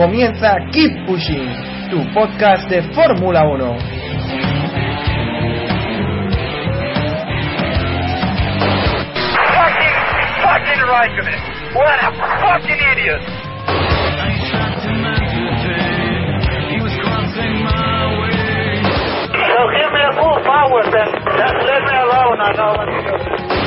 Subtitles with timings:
[0.00, 1.44] Comienza Keep Pushing,
[1.90, 3.60] tu podcast de Fórmula 1.
[9.52, 9.96] Fucking,
[10.40, 11.40] fucking Raikkonen.
[11.74, 13.20] What a fucking idiot.
[19.36, 21.12] So give me a full power then.
[21.12, 23.59] Just let me alone, I know what to do.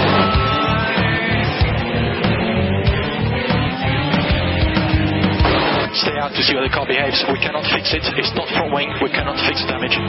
[5.93, 7.21] Stay out to see how the car behaves.
[7.29, 8.01] We cannot fix it.
[8.17, 8.89] It's not front wing.
[8.97, 9.93] We cannot fix damage.
[9.93, 10.01] I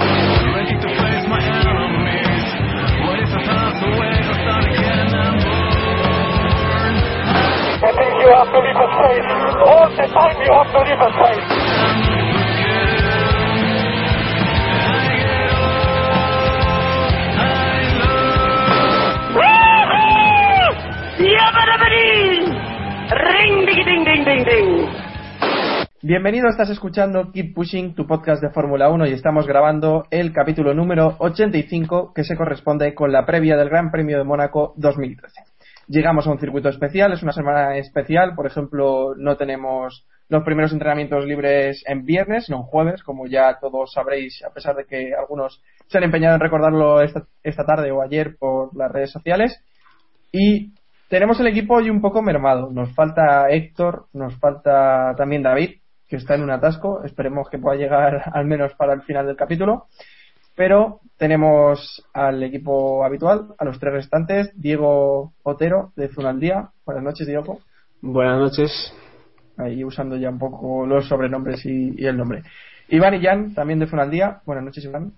[7.92, 9.28] think you have to leave a space.
[9.60, 11.52] All the time you have to leave a space.
[23.14, 25.03] Ring, ding, ding, ding, ding, ding.
[26.06, 30.74] Bienvenido, estás escuchando Keep Pushing, tu podcast de Fórmula 1 y estamos grabando el capítulo
[30.74, 35.40] número 85 que se corresponde con la previa del Gran Premio de Mónaco 2013.
[35.89, 40.74] Llegamos a un circuito especial, es una semana especial, por ejemplo, no tenemos los primeros
[40.74, 45.14] entrenamientos libres en viernes, no en jueves, como ya todos sabréis, a pesar de que
[45.18, 49.58] algunos se han empeñado en recordarlo esta, esta tarde o ayer por las redes sociales.
[50.33, 50.74] Y
[51.08, 52.70] tenemos el equipo hoy un poco mermado.
[52.70, 55.78] Nos falta Héctor, nos falta también David,
[56.08, 57.04] que está en un atasco.
[57.04, 59.86] Esperemos que pueda llegar al menos para el final del capítulo.
[60.56, 66.70] Pero tenemos al equipo habitual, a los tres restantes, Diego Otero de Zunaldía.
[66.86, 67.58] Buenas noches, Diego.
[68.00, 68.94] Buenas noches.
[69.56, 72.42] Ahí usando ya un poco los sobrenombres y, y el nombre.
[72.88, 74.42] Iván y Jan, también de Zunaldía.
[74.44, 75.12] Buenas noches, Iván.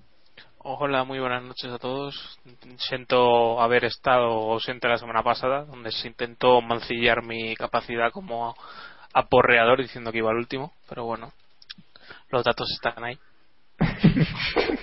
[0.68, 2.41] Hola, muy buenas noches a todos.
[2.78, 8.53] Siento haber estado ausente la semana pasada, donde se intentó mancillar mi capacidad como
[9.16, 11.32] aporreador diciendo que iba al último, pero bueno,
[12.31, 13.19] los datos están ahí.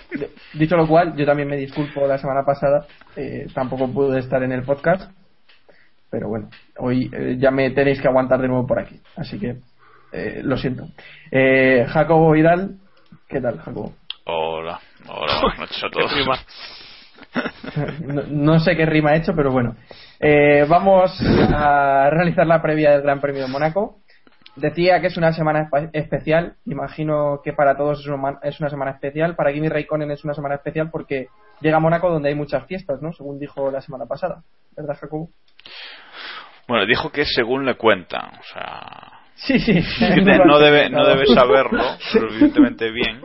[0.54, 4.52] Dicho lo cual, yo también me disculpo la semana pasada, eh, tampoco pude estar en
[4.52, 5.12] el podcast,
[6.10, 6.50] pero bueno,
[6.80, 9.58] hoy eh, ya me tenéis que aguantar de nuevo por aquí, así que
[10.12, 10.88] eh, lo siento.
[11.32, 12.78] Eh, Jacobo Vidal,
[13.28, 13.94] ¿qué tal, Jacobo?
[14.26, 16.12] Hola, hola, buenas noches a todos.
[18.06, 19.76] No, no sé qué rima he hecho, pero bueno.
[20.20, 21.12] Eh, vamos
[21.54, 24.03] a realizar la previa del Gran Premio de Mónaco.
[24.56, 26.56] Decía que es una semana especial.
[26.66, 29.36] Imagino que para todos es una, semana especial.
[29.36, 31.28] Para Kimi Raikkonen es una semana especial porque
[31.62, 33.14] llega a Mónaco donde hay muchas fiestas, ¿no?
[33.14, 34.44] Según dijo la semana pasada.
[34.78, 35.30] ¿Verdad, Jacobo?
[36.68, 39.74] Bueno, dijo que según le cuentan, o sea, Sí, sí.
[40.46, 41.72] no debe, no debe saberlo
[42.14, 43.22] lo suficientemente bien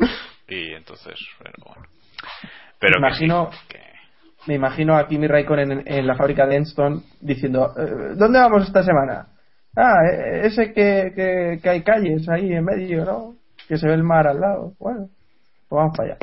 [0.49, 1.87] y entonces, pero bueno.
[2.81, 3.79] Pero que Imagino- sí,
[4.47, 8.67] Me imagino a Kimi Raikkonen en, en la fábrica de Enston diciendo, "Eh, ¿dónde vamos
[8.67, 9.27] esta semana?
[9.81, 13.35] Ah, eh, ese que, que, que hay calles ahí en medio, ¿no?
[13.69, 14.73] Que se ve el mar al lado.
[14.81, 15.09] Bueno,
[15.69, 16.19] pues vamos para allá.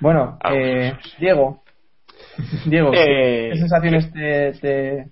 [0.00, 0.92] Bueno, Ah, eh.
[1.18, 1.62] Diego.
[2.66, 5.06] Diego, Eh, ¿qué sensaciones te, te-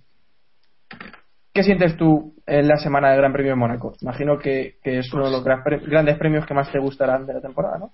[1.52, 3.94] ¿Qué sientes tú en la semana del Gran Premio de Mónaco?
[4.00, 7.34] Imagino que, que es uno de los gran grandes premios que más te gustarán de
[7.34, 7.90] la temporada, ¿no?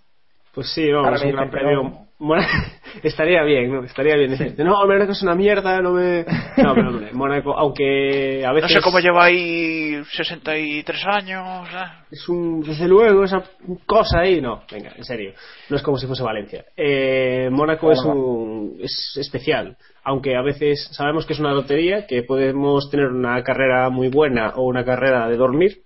[0.55, 1.83] Pues sí, vamos, me un gran premio.
[1.83, 2.13] no.
[2.25, 2.47] Bueno,
[3.03, 3.83] estaría bien, ¿no?
[3.83, 6.25] Estaría bien decirte, no, que es una mierda, no me...
[6.57, 8.75] No, pero hombre, Mónaco, aunque a No veces...
[8.75, 11.69] sé cómo lleva ahí 63 años.
[11.69, 12.05] ¿eh?
[12.13, 13.43] Es un, desde luego, esa
[13.87, 15.33] cosa ahí, no, venga, en serio,
[15.69, 16.65] no es como si fuese Valencia.
[16.77, 22.23] Eh, Mónaco es un, es especial, aunque a veces sabemos que es una lotería, que
[22.23, 25.79] podemos tener una carrera muy buena o una carrera de dormir,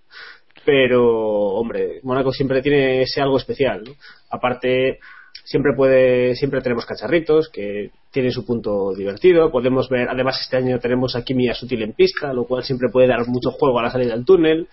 [0.66, 1.06] pero,
[1.54, 3.84] hombre, Mónaco siempre tiene ese algo especial.
[4.28, 4.98] Aparte,
[5.44, 9.52] siempre puede, siempre tenemos cacharritos que tienen su punto divertido.
[9.52, 13.06] Podemos ver, además este año tenemos a Kimi Sutil en pista, lo cual siempre puede
[13.06, 14.66] dar mucho juego a la salida del túnel.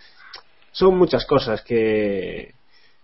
[0.72, 2.56] Son muchas cosas que,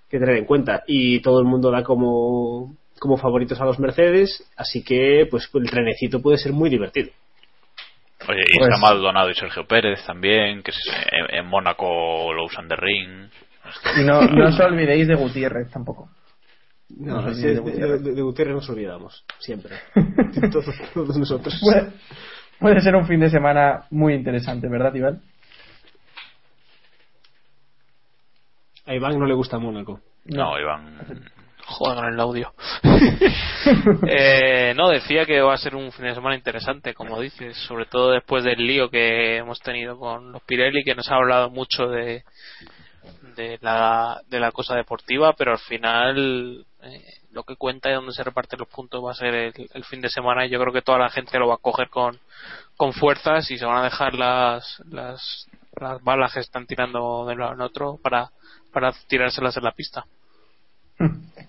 [0.09, 4.43] que tener en cuenta y todo el mundo da como, como favoritos a los Mercedes,
[4.57, 7.11] así que pues el trenecito puede ser muy divertido.
[8.27, 10.71] Oye, y Pues- está Maldonado y Sergio Pérez también, que
[11.11, 13.29] en, en Mónaco lo usan de ring.
[13.97, 16.09] Y no, no os olvidéis de Gutiérrez tampoco.
[16.97, 18.03] No, No de Gutiérrez.
[18.03, 19.75] de- de Gutiérrez nos olvidamos, siempre.
[20.51, 21.57] todos, todos nosotros.
[21.61, 21.91] Puede,
[22.59, 25.21] puede ser un fin de semana muy interesante, ¿verdad, Iván?
[28.85, 29.99] A Iván no le gusta Mónaco.
[30.25, 30.97] No, Iván.
[31.69, 32.53] Joder con el audio.
[34.07, 37.85] Eh, no, decía que va a ser un fin de semana interesante, como dices, sobre
[37.85, 41.87] todo después del lío que hemos tenido con los Pirelli, que nos ha hablado mucho
[41.87, 42.23] de,
[43.35, 48.13] de, la, de la cosa deportiva, pero al final eh, lo que cuenta y donde
[48.13, 50.73] se reparten los puntos va a ser el, el fin de semana y yo creo
[50.73, 52.17] que toda la gente lo va a coger con,
[52.75, 55.47] con fuerzas y se van a dejar las, las,
[55.79, 58.31] las balas que están tirando de uno en otro para,
[58.71, 60.05] para tirárselas en la pista.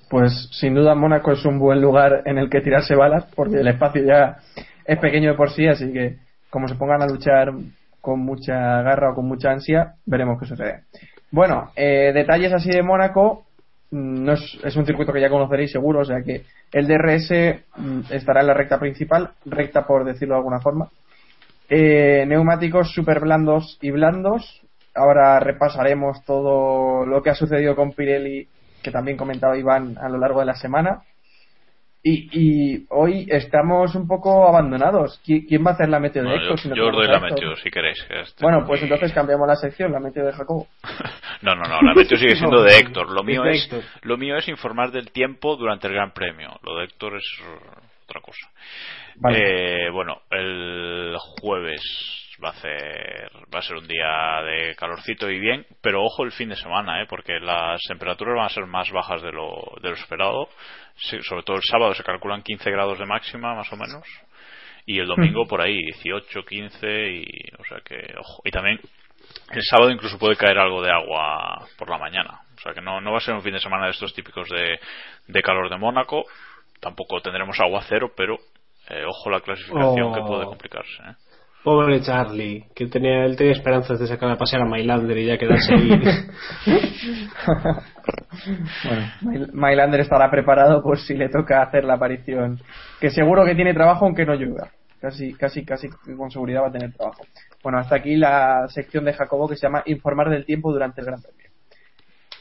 [0.09, 3.69] Pues sin duda Mónaco es un buen lugar en el que tirarse balas, porque el
[3.69, 4.39] espacio ya
[4.85, 6.17] es pequeño de por sí, así que
[6.51, 7.53] como se pongan a luchar
[8.01, 10.83] con mucha garra o con mucha ansia, veremos qué sucede.
[11.31, 13.45] Bueno, eh, detalles así de Mónaco,
[13.93, 16.43] mm, no es, es un circuito que ya conoceréis seguro, o sea que
[16.73, 17.31] el DRS
[17.77, 20.89] mm, estará en la recta principal, recta por decirlo de alguna forma.
[21.69, 24.61] Eh, neumáticos super blandos y blandos.
[24.93, 28.49] Ahora repasaremos todo lo que ha sucedido con Pirelli,
[28.83, 31.03] que también comentaba Iván a lo largo de la semana.
[32.03, 35.21] Y, y hoy estamos un poco abandonados.
[35.23, 36.57] ¿Qui- ¿Quién va a hacer la meteo de Bueno, Héctor?
[36.57, 38.03] yo si no yo os doy la meteo, si queréis.
[38.05, 40.67] que este- Bueno, pues entonces cambiamos la sección, la meteo de Jacobo.
[41.43, 43.11] No, no, no, la meteo sigue siendo de Héctor.
[43.11, 43.67] Lo mío es,
[44.03, 46.51] lo mío es informar del tiempo durante el Gran Premio.
[46.63, 47.25] Lo de Héctor es
[48.07, 48.47] otra cosa.
[49.17, 49.87] Vale.
[49.87, 51.81] Eh, bueno, el jueves
[52.43, 56.33] va a ser va a ser un día de calorcito y bien, pero ojo el
[56.33, 57.07] fin de semana, ¿eh?
[57.09, 60.49] porque las temperaturas van a ser más bajas de lo, de lo esperado.
[60.97, 64.05] Sobre todo el sábado se calculan 15 grados de máxima, más o menos.
[64.87, 67.25] Y el domingo por ahí 18, 15 y
[67.59, 68.43] o sea que ojo.
[68.45, 68.81] Y también
[69.53, 72.41] el sábado incluso puede caer algo de agua por la mañana.
[72.57, 74.49] O sea que no, no va a ser un fin de semana de estos típicos
[74.49, 74.79] de,
[75.29, 76.25] de calor de Mónaco.
[76.81, 78.37] Tampoco tendremos agua cero, pero
[78.89, 80.15] eh, ojo la clasificación Oh.
[80.15, 81.03] que puede complicarse.
[81.03, 81.15] ¿eh?
[81.63, 85.37] Pobre Charlie, que tenía, él tenía esperanzas de sacar a pasear a Mailander y ya
[85.37, 85.91] quedarse ahí.
[89.23, 92.59] bueno, Mailander estará preparado por si le toca hacer la aparición.
[92.99, 94.71] Que seguro que tiene trabajo aunque no llueva.
[95.01, 97.25] Casi, casi, casi con seguridad va a tener trabajo.
[97.63, 101.07] Bueno, hasta aquí la sección de Jacobo que se llama Informar del tiempo durante el
[101.07, 101.51] Gran Premio.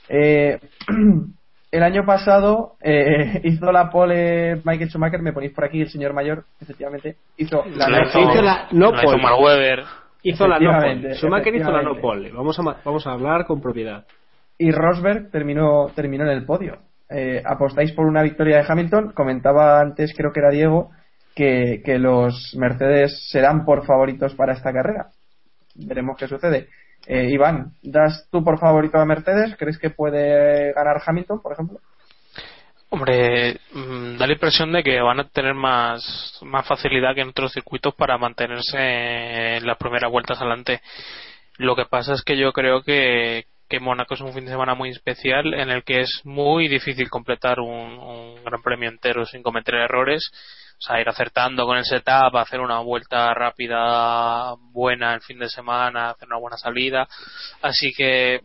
[0.10, 0.60] Eh,
[1.72, 6.14] el año pasado eh, hizo la pole Michael Schumacher, me ponéis por aquí el señor
[6.14, 9.24] mayor, efectivamente, hizo la La no- hizo- hizo la no la hizo pole.
[9.24, 9.84] Mark Webber.
[10.24, 11.16] Hizo la no pole.
[11.16, 12.32] Schumacher hizo la no pole.
[12.32, 14.06] Vamos a, vamos a hablar con propiedad.
[14.58, 16.78] y Rosberg terminó, terminó en el podio.
[17.10, 19.14] Eh, ¿Apostáis por una victoria de Hamilton?
[19.14, 20.90] Comentaba antes, creo que era Diego,
[21.34, 25.08] que, que los Mercedes serán por favoritos para esta carrera.
[25.76, 26.68] Veremos qué sucede.
[27.08, 29.56] Eh, Iván, ¿das tú por favorito a Mercedes?
[29.58, 31.80] ¿Crees que puede ganar Hamilton, por ejemplo?
[32.92, 37.30] Hombre, mm, da la impresión de que van a tener más, más facilidad que en
[37.30, 40.82] otros circuitos para mantenerse en las primeras vueltas adelante.
[41.58, 44.74] Lo que pasa es que yo creo que, que Mónaco es un fin de semana
[44.74, 49.44] muy especial en el que es muy difícil completar un, un gran premio entero sin
[49.44, 50.32] cometer errores.
[50.80, 55.50] O sea, ir acertando con el setup, hacer una vuelta rápida buena el fin de
[55.50, 57.06] semana, hacer una buena salida.
[57.62, 58.42] Así que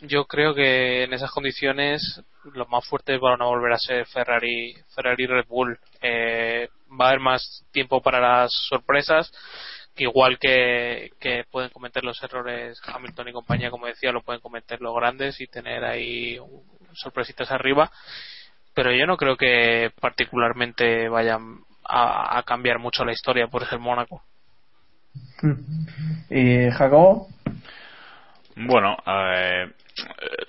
[0.00, 2.22] yo creo que en esas condiciones
[2.54, 5.78] los más fuertes van a volver a ser Ferrari, Ferrari Red Bull.
[6.00, 9.30] Eh, va a haber más tiempo para las sorpresas,
[9.96, 14.80] igual que, que pueden cometer los errores Hamilton y compañía, como decía, lo pueden cometer
[14.80, 16.38] los grandes y tener ahí
[16.94, 17.90] sorpresitas arriba.
[18.72, 23.78] Pero yo no creo que particularmente vayan a, a cambiar mucho la historia por ser
[23.78, 24.22] Mónaco.
[26.30, 27.28] Y Jacobo,
[28.56, 29.66] Bueno, eh,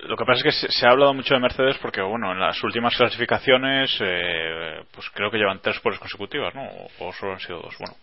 [0.08, 2.40] lo que pasa es que se, se ha hablado mucho de Mercedes porque, bueno, en
[2.40, 6.64] las últimas clasificaciones, eh, pues creo que llevan tres poles consecutivas, ¿no?
[6.64, 7.74] O, o solo han sido dos.
[7.78, 7.94] Bueno,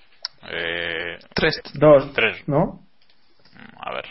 [0.50, 1.62] eh, Tres.
[1.74, 2.48] dos, tres.
[2.48, 2.80] ¿no?
[3.80, 4.06] A ver,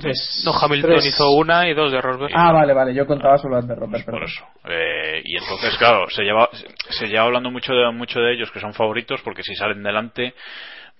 [0.00, 0.42] Tres.
[0.44, 2.32] No, Hamilton tres- hizo una y dos de Rosberg.
[2.34, 4.28] Ah, vale, vale, yo contaba solo las de Robert, por perdón.
[4.28, 4.44] eso.
[4.68, 6.48] Eh, y entonces, claro, se lleva,
[6.90, 10.34] se lleva hablando mucho de, mucho de ellos que son favoritos porque si salen delante,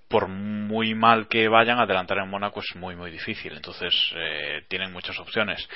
[0.07, 3.53] por muy mal que vayan, adelantar en Mónaco es muy, muy difícil.
[3.53, 5.67] Entonces, eh, tienen muchas opciones.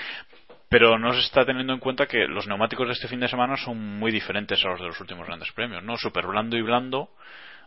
[0.70, 3.56] pero no se está teniendo en cuenta que los neumáticos de este fin de semana
[3.58, 5.98] son muy diferentes a los de los últimos grandes premios, ¿no?
[5.98, 7.10] Super blando y blando.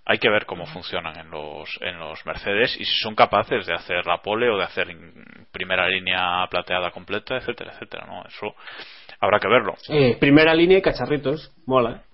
[0.07, 3.75] Hay que ver cómo funcionan en los, en los Mercedes y si son capaces de
[3.75, 4.87] hacer la pole o de hacer
[5.51, 8.25] primera línea plateada completa, etcétera, etcétera, ¿no?
[8.25, 8.55] Eso
[9.21, 9.75] habrá que verlo.
[9.89, 12.06] Eh, primera línea y cacharritos, mola.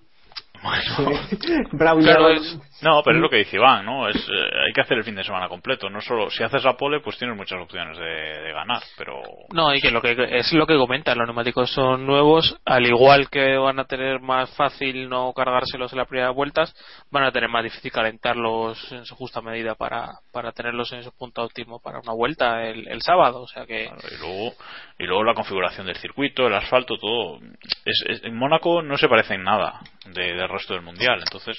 [1.77, 4.07] Claro, es, no, pero es lo que dice Iván, ¿no?
[4.07, 5.89] Es, eh, hay que hacer el fin de semana completo.
[5.89, 9.81] No solo si haces la pole, pues tienes muchas opciones de, ganar, pero no y
[9.81, 13.79] que lo que es lo que comentan los neumáticos son nuevos, al igual que van
[13.79, 16.73] a tener más fácil no cargárselos en las primeras vueltas,
[17.09, 21.11] van a tener más difícil calentarlos en su justa medida para para tenerlos en su
[21.17, 24.53] punto óptimo para una vuelta el, el sábado, o sea que y luego
[24.99, 27.39] y luego la configuración del circuito, el asfalto, todo
[27.85, 31.57] es, en Mónaco no se parece en nada de, resto del mundial, entonces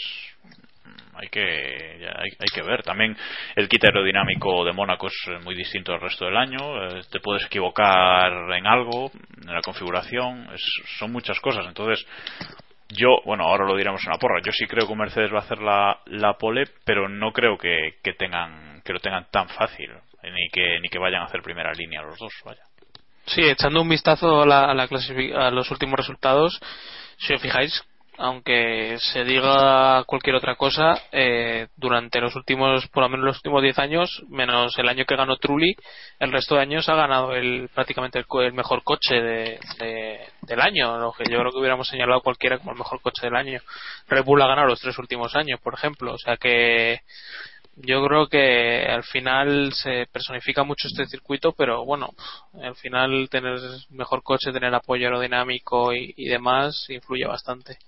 [1.17, 2.83] hay que hay, que ver.
[2.83, 3.17] También
[3.57, 6.87] el kit aerodinámico de Mónaco es muy distinto al resto del año.
[6.87, 9.11] Eh, te puedes equivocar en algo
[9.47, 10.49] en la configuración
[10.99, 11.67] son muchas cosas.
[11.67, 12.05] Entonces
[12.89, 14.41] yo bueno ahora lo diremos en la porra.
[14.45, 17.97] Yo sí creo que Mercedes va a hacer la, la pole pero no creo que,
[18.03, 19.91] que tengan que lo tengan tan fácil
[20.23, 22.63] ni que ni que vayan a hacer primera línea los dos vaya.
[23.27, 26.61] Sí echando un vistazo a la, a, la a los últimos resultados
[27.17, 27.83] si os fijáis
[28.19, 33.63] aunque se diga cualquier otra cosa, eh, durante los últimos, por lo menos los últimos
[33.63, 35.75] 10 años, menos el año que ganó Trulli,
[36.21, 39.59] el resto de años ha ganado el, prácticamente el, mejor coche de,
[40.43, 43.37] del año, lo que yo creo que hubiéramos señalado cualquiera como el mejor coche del
[43.37, 43.61] año.
[44.09, 47.01] Red Bull ha ganado los tres últimos años, por ejemplo, o sea que
[47.77, 52.11] yo creo que al final se personifica mucho este circuito, pero bueno,
[52.63, 53.59] al final tener
[53.91, 57.79] mejor coche, tener apoyo aerodinámico y demás influye bastante.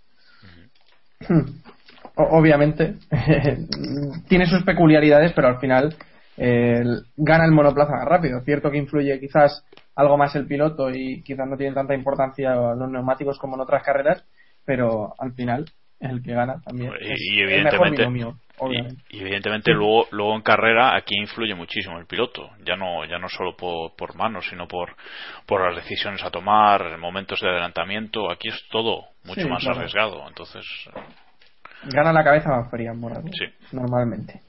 [2.17, 2.95] Obviamente,
[4.29, 5.95] tiene sus peculiaridades, pero al final
[6.37, 6.83] eh,
[7.17, 8.41] gana el monoplaza más rápido.
[8.41, 9.65] Cierto que influye quizás
[9.95, 13.83] algo más el piloto y quizás no tiene tanta importancia los neumáticos como en otras
[13.83, 14.25] carreras,
[14.65, 15.67] pero al final
[16.01, 18.07] el que gana también y, evidentemente
[19.11, 23.29] Y, evidentemente luego luego en carrera aquí influye muchísimo el piloto ya no ya no
[23.29, 24.97] solo por, por manos sino por
[25.45, 30.65] por las decisiones a tomar momentos de adelantamiento aquí es todo mucho más arriesgado entonces
[31.85, 33.45] gana la cabeza más fría sí.
[33.73, 34.41] normalmente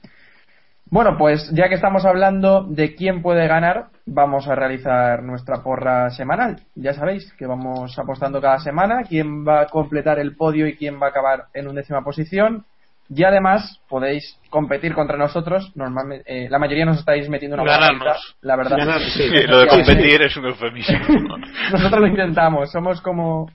[0.86, 6.10] bueno pues ya que estamos hablando de quién puede ganar vamos a realizar nuestra porra
[6.10, 6.60] semanal.
[6.74, 11.00] Ya sabéis que vamos apostando cada semana quién va a completar el podio y quién
[11.00, 12.64] va a acabar en undécima posición.
[13.10, 15.72] Y además podéis competir contra nosotros.
[15.74, 18.36] Normalmente, eh, la mayoría nos estáis metiendo una Ganarnos.
[18.42, 18.78] la verdad.
[19.48, 20.98] lo de competir es un eufemismo.
[21.72, 22.70] nosotros lo intentamos.
[22.70, 23.50] Somos como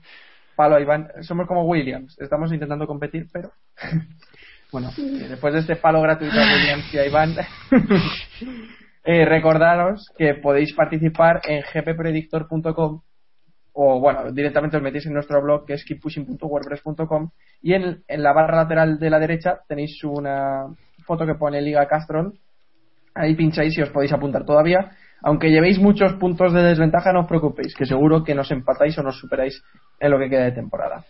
[0.56, 2.16] Palo Iván, somos como Williams.
[2.20, 3.50] Estamos intentando competir, pero
[4.72, 7.34] bueno, después de este palo gratuito a Williams y a Iván.
[9.06, 13.02] Eh, recordaros que podéis participar en gppredictor.com
[13.74, 18.32] o bueno, directamente os metéis en nuestro blog que es keeppushing.wordpress.com y en, en, la
[18.32, 20.66] barra lateral de la derecha tenéis una
[21.04, 22.38] foto que pone Liga Castrol.
[23.14, 24.92] Ahí pincháis y os podéis apuntar todavía.
[25.22, 29.02] Aunque llevéis muchos puntos de desventaja, no os preocupéis, que seguro que nos empatáis o
[29.02, 29.62] nos superáis
[29.98, 31.04] en lo que queda de temporada.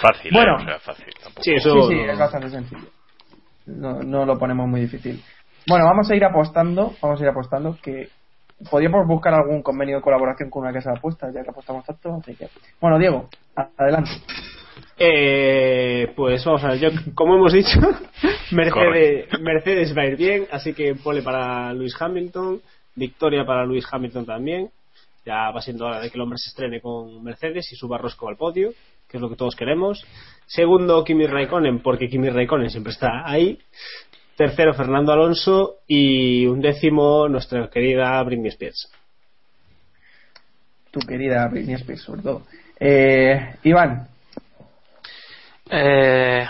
[0.00, 0.34] Fácil, ¿eh?
[0.34, 1.12] bueno, fácil.
[1.40, 1.88] Sí, eso...
[1.88, 2.88] sí, es bastante sencillo.
[3.66, 5.22] No, no lo ponemos muy difícil.
[5.68, 8.08] Bueno, vamos a ir apostando, vamos a ir apostando que
[8.70, 12.14] podríamos buscar algún convenio de colaboración con una casa de apuestas, ya que apostamos tanto,
[12.14, 12.48] así que...
[12.80, 13.28] Bueno, Diego,
[13.76, 14.10] adelante.
[14.98, 17.80] Eh, pues vamos a ver, yo, como hemos dicho,
[18.52, 22.60] Mercedes, Mercedes va a ir bien, así que pole para Luis Hamilton,
[22.94, 24.70] victoria para Luis Hamilton también.
[25.24, 28.28] Ya va siendo hora de que el hombre se estrene con Mercedes y suba Rosco
[28.28, 28.72] al podio,
[29.08, 30.04] que es lo que todos queremos.
[30.46, 33.58] Segundo, Kimi Raikkonen, porque Kimi Raikkonen siempre está ahí.
[34.42, 35.76] Tercero, Fernando Alonso.
[35.86, 38.90] Y un décimo, nuestra querida Britney Spears.
[40.90, 42.42] Tu querida Britney Spears, sobre todo.
[42.80, 44.08] Eh, Iván.
[45.70, 46.44] Eh,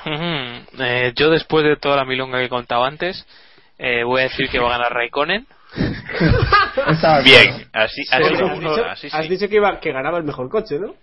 [0.79, 3.27] eh, yo, después de toda la milonga que he contado antes,
[3.79, 5.47] eh, voy a decir que va a ganar Raikkonen.
[7.25, 8.03] Bien, así,
[9.13, 10.95] Has dicho que, iba, que ganaba el mejor coche, ¿no?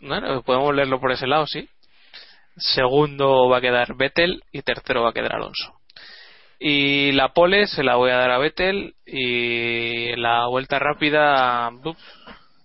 [0.00, 1.68] Bueno, podemos leerlo por ese lado, sí.
[2.56, 5.79] Segundo va a quedar Vettel y tercero va a quedar Alonso.
[6.62, 11.70] Y la pole se la voy a dar a Vettel y la vuelta rápida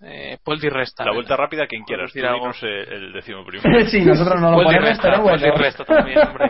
[0.01, 1.05] eh, Paul Di Resta.
[1.05, 2.51] La vuelta rápida quien quiera, decir algo?
[2.61, 3.85] el décimo primero.
[3.89, 6.49] sí, nosotros no lo Paul ponemos, Resta, Paul Di Resta también, hombre.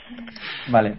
[0.68, 0.96] vale.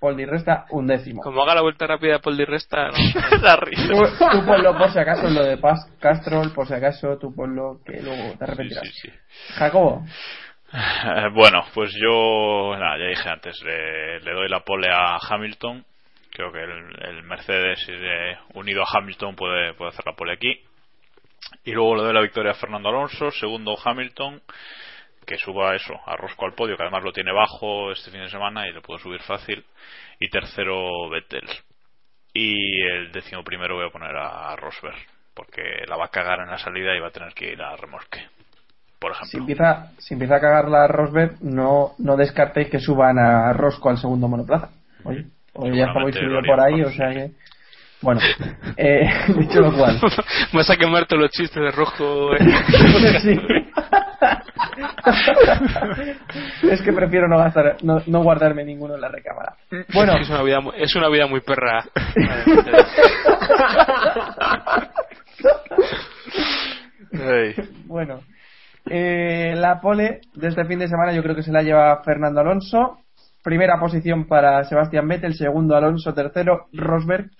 [0.00, 1.22] Paul Di Resta, un décimo.
[1.22, 3.38] Como haga la vuelta rápida Paul Di Resta, no.
[3.42, 3.86] la risa.
[3.86, 7.32] Tú, tú, ponlo por si acaso en lo de Paz Castrol, por si acaso tú
[7.32, 8.84] ponlo que luego te arrepentirás.
[8.84, 9.54] Sí, sí, sí.
[9.54, 10.04] Jacobo.
[11.32, 15.84] Bueno, pues yo, ya dije antes, le, doy la pole a Hamilton.
[16.30, 17.86] Creo que el, Mercedes
[18.54, 20.60] unido a Hamilton puede, hacer la pole aquí.
[21.64, 24.40] Y luego le doy la victoria a Fernando Alonso, segundo Hamilton,
[25.26, 28.68] que suba eso, a al podio, que además lo tiene bajo este fin de semana
[28.68, 29.64] y lo puedo subir fácil.
[30.20, 31.48] Y tercero Vettel.
[32.32, 34.98] Y el décimo primero voy a poner a Rosberg,
[35.34, 37.74] porque la va a cagar en la salida y va a tener que ir a
[37.74, 38.28] remolque.
[39.00, 39.30] Por ejemplo.
[39.30, 43.88] Si empieza, si empieza a cagar la Rosberg, no, no descartéis que suban a Rosco
[43.88, 44.68] al segundo monoplaza.
[45.04, 47.30] Oye, hoy ya Seguramente subido por ahí, o sea que.
[48.02, 48.20] Bueno,
[48.76, 49.98] eh, dicho lo cual.
[50.52, 52.34] Vas a quemar todos los chistes de rojo.
[52.34, 52.38] eh.
[56.62, 59.56] Es que prefiero no gastar, no, no guardarme ninguno en la recámara.
[59.94, 61.84] Bueno, es una vida muy, es una vida muy perra.
[67.86, 68.20] Bueno.
[68.92, 72.40] Eh, la pole de este fin de semana yo creo que se la lleva Fernando
[72.40, 72.98] Alonso.
[73.40, 77.30] Primera posición para Sebastián Vettel, segundo Alonso, tercero Rosberg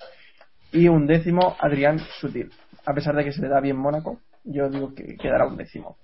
[0.73, 2.53] y un décimo Adrián Sutil.
[2.87, 5.97] A pesar de que se le da bien Mónaco, yo digo que quedará un décimo.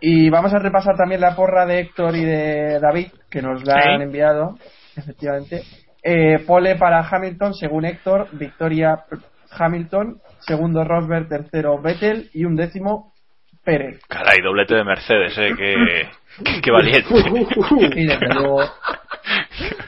[0.00, 3.76] Y vamos a repasar también la porra de Héctor y de David, que nos la
[3.76, 4.58] han enviado,
[4.96, 5.62] efectivamente.
[6.02, 9.04] Eh, pole para Hamilton, según Héctor, victoria
[9.48, 13.11] Hamilton, segundo Rosberg, tercero Vettel y un décimo
[13.64, 14.00] Pérez.
[14.08, 16.08] Caray, doblete de Mercedes, eh, qué,
[16.44, 17.08] qué, qué valiente.
[17.96, 18.60] Y desde luego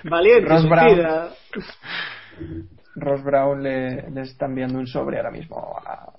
[0.05, 1.29] Valiente, Ross Brown.
[2.97, 6.13] Ross Brown le, le está enviando un sobre ahora mismo a,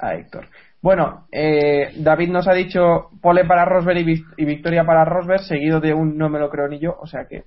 [0.00, 0.46] a Héctor.
[0.80, 5.40] Bueno, eh, David nos ha dicho pole para Rosberg y, vic- y victoria para Rosberg,
[5.40, 7.44] seguido de un no me lo creo ni yo, o sea que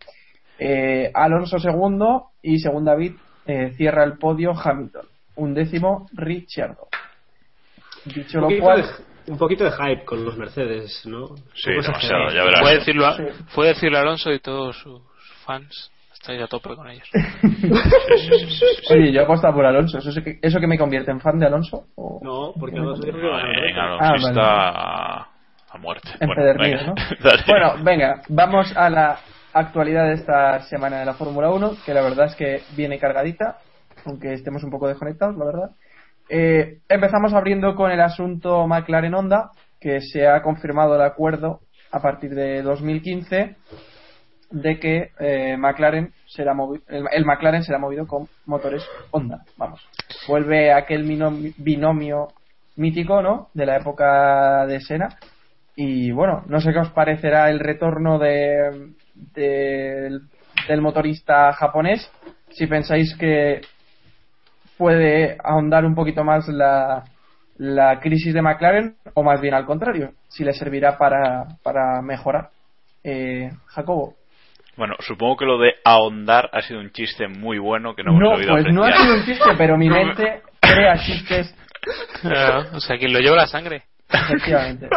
[0.60, 3.14] eh, Alonso segundo y según David
[3.46, 5.06] eh, cierra el podio Hamilton.
[5.38, 6.90] Un décimo Ricciardo.
[8.06, 8.84] Dicho lo cual,
[9.30, 11.28] un poquito de hype con los Mercedes, ¿no?
[11.54, 12.62] Sí, demasiado, ya verás.
[12.62, 13.18] Puede decirlo, a-
[13.56, 15.02] puede decirlo Alonso y todos sus
[15.46, 15.92] fans.
[16.14, 17.08] Estoy a tope con ellos.
[18.92, 20.00] oye, yo apuesto por Alonso.
[20.00, 21.86] ¿Eso, que, ¿Eso que me convierte en fan de Alonso?
[21.96, 25.28] ¿O- No, porque No, Alonso dijo que No, iba a
[25.72, 26.10] Ah, muerte.
[26.20, 27.44] empedernido, venga.
[27.48, 29.20] Bueno, venga, vamos a la
[29.54, 33.58] actualidad de esta semana de la Fórmula 1, que la verdad es que viene cargadita,
[34.06, 35.70] aunque estemos un poco desconectados, la verdad.
[36.30, 41.62] Eh, empezamos abriendo con el asunto McLaren Honda, que se ha confirmado el acuerdo
[41.92, 43.56] a partir de 2015
[44.52, 46.54] de que eh, McLaren será
[46.88, 49.44] el, McLaren será movido con motores Honda.
[49.58, 49.82] Vamos,
[50.28, 52.28] vuelve aquel binomio, binomio
[52.76, 53.50] mítico, ¿no?
[53.54, 55.10] De la época de Senna.
[55.76, 60.22] Y bueno, no sé qué os parecerá el retorno de, del-
[60.68, 62.12] del motorista japonés.
[62.52, 63.62] Si pensáis que
[64.80, 67.04] puede ahondar un poquito más la,
[67.58, 72.50] la crisis de McLaren, o más bien al contrario, si le servirá para, para mejorar.
[73.04, 74.16] Eh, Jacobo.
[74.78, 78.22] Bueno, supongo que lo de ahondar ha sido un chiste muy bueno que no hemos
[78.46, 81.54] No, pues no ha sido un chiste, pero mi mente crea chistes,
[82.24, 83.84] Ah, o sea, quien lo lleva la sangre.
[84.10, 84.88] efectivamente.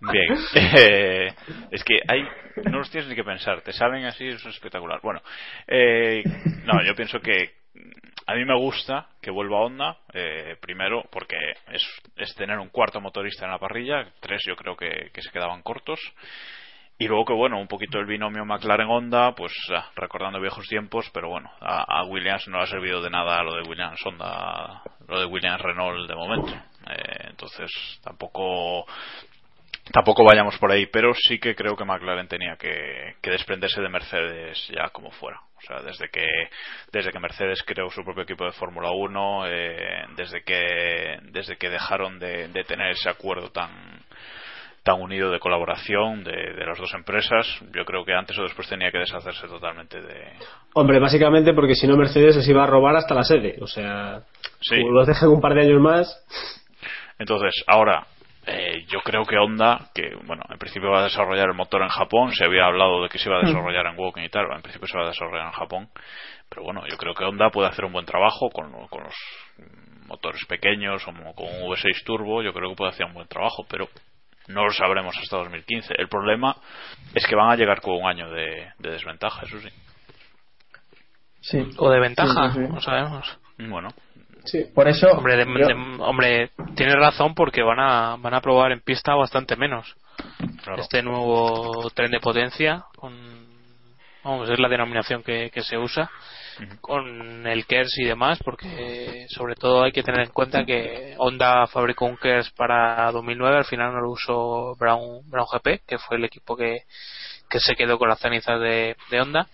[0.00, 1.28] Bien, eh,
[1.70, 2.22] es que hay,
[2.70, 5.00] no los tienes ni que pensar, te salen así, eso es espectacular.
[5.02, 5.20] Bueno,
[5.66, 6.22] eh,
[6.64, 7.50] no, yo pienso que
[8.28, 11.34] a mí me gusta que vuelva Honda, eh, primero porque
[11.72, 11.82] es,
[12.14, 15.98] es tener un cuarto motorista en la parrilla, tres yo creo que, se quedaban cortos.
[16.98, 21.30] Y luego que bueno, un poquito el binomio McLaren-Honda, pues ah, recordando viejos tiempos, pero
[21.30, 26.14] bueno, a, Williams no ha servido de nada lo de Williams-Honda, lo de Williams-Renault de
[26.14, 26.52] momento.
[26.52, 27.70] Eh, entonces
[28.04, 28.84] tampoco
[29.92, 33.88] tampoco vayamos por ahí, pero sí que creo que McLaren tenía que, que desprenderse de
[33.88, 35.40] Mercedes ya como fuera.
[35.56, 36.26] O sea, desde que,
[36.92, 41.68] desde que Mercedes creó su propio equipo de Fórmula 1, eh, desde, que, desde que
[41.68, 43.70] dejaron de, de tener ese acuerdo tan,
[44.84, 48.68] tan unido de colaboración de, de las dos empresas, yo creo que antes o después
[48.68, 50.32] tenía que deshacerse totalmente de...
[50.74, 53.56] Hombre, básicamente porque si no Mercedes les iba a robar hasta la sede.
[53.60, 54.20] O sea,
[54.60, 54.80] Sí.
[54.80, 56.24] como los dejan un par de años más.
[57.18, 58.06] Entonces, ahora,
[58.50, 61.88] eh, yo creo que Honda, que bueno, en principio va a desarrollar el motor en
[61.88, 64.62] Japón, se había hablado de que se iba a desarrollar en Woking y tal, en
[64.62, 65.88] principio se va a desarrollar en Japón,
[66.48, 69.14] pero bueno, yo creo que Honda puede hacer un buen trabajo con, con los
[70.06, 73.66] motores pequeños o con un V6 turbo, yo creo que puede hacer un buen trabajo,
[73.68, 73.88] pero
[74.48, 75.94] no lo sabremos hasta 2015.
[75.98, 76.56] El problema
[77.14, 79.68] es que van a llegar con un año de, de desventaja, eso sí.
[81.40, 81.70] Sí.
[81.76, 82.72] O de ventaja, Sí, sí, sí.
[82.72, 83.38] no sabemos.
[83.58, 83.88] Bueno,
[84.44, 84.64] Sí.
[84.74, 88.72] Por eso, Hombre, de- yo- de- hombre, tiene razón porque van a, van a probar
[88.72, 89.94] en pista bastante menos.
[90.64, 90.80] claro.
[90.82, 93.12] Este nuevo tren de potencia, con,
[94.24, 96.10] vamos, es la denominación que, que se usa,
[96.80, 101.66] con el KERS y demás, porque sobre todo hay que tener en cuenta que Honda
[101.68, 106.16] fabricó un KERS para 2009, al final no lo usó Brown, Brown GP, que fue
[106.16, 106.78] el equipo que,
[107.48, 109.46] que se quedó con las cenizas de, de Honda.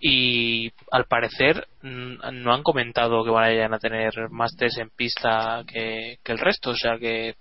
[0.00, 6.18] Y al parecer no han comentado que vayan a tener más test en pista que,
[6.22, 7.34] que el resto, o sea que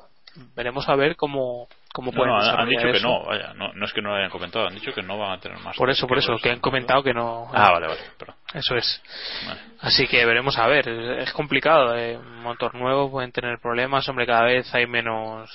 [0.55, 3.85] veremos a ver cómo, cómo pueden No, no, han, dicho que no, vaya, no, no
[3.85, 5.75] es que no lo hayan comentado, han dicho que no van a tener más.
[5.75, 7.49] Por eso, por eso, que han comentado que no.
[7.53, 8.35] Ah, vale, vale, perdón.
[8.53, 9.01] Eso es.
[9.45, 9.59] Vale.
[9.79, 10.87] Así que veremos a ver.
[10.87, 11.97] Es complicado.
[11.97, 14.07] eh, motor nuevo pueden tener problemas.
[14.07, 15.49] Hombre, cada vez hay menos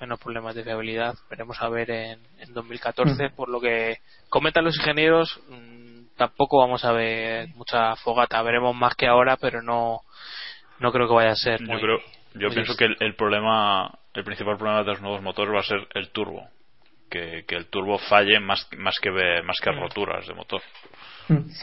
[0.00, 1.14] menos problemas de fiabilidad.
[1.28, 3.28] Veremos a ver en, en 2014.
[3.28, 3.34] Mm.
[3.34, 5.89] Por lo que comentan los ingenieros, mm,
[6.20, 8.42] tampoco vamos a ver mucha fogata.
[8.42, 10.02] Veremos más que ahora, pero no
[10.78, 11.60] no creo que vaya a ser.
[11.60, 11.98] Yo creo,
[12.34, 15.60] yo muy pienso que el, el problema, el principal problema de los nuevos motores va
[15.60, 16.46] a ser el turbo.
[17.10, 19.10] Que, que el turbo falle más, más que
[19.42, 20.60] más que roturas de motor.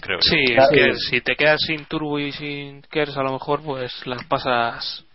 [0.01, 0.21] Creo yo.
[0.21, 4.05] Sí, es que si te quedas sin turbo y sin KERS, a lo mejor pues
[4.07, 5.05] las pasas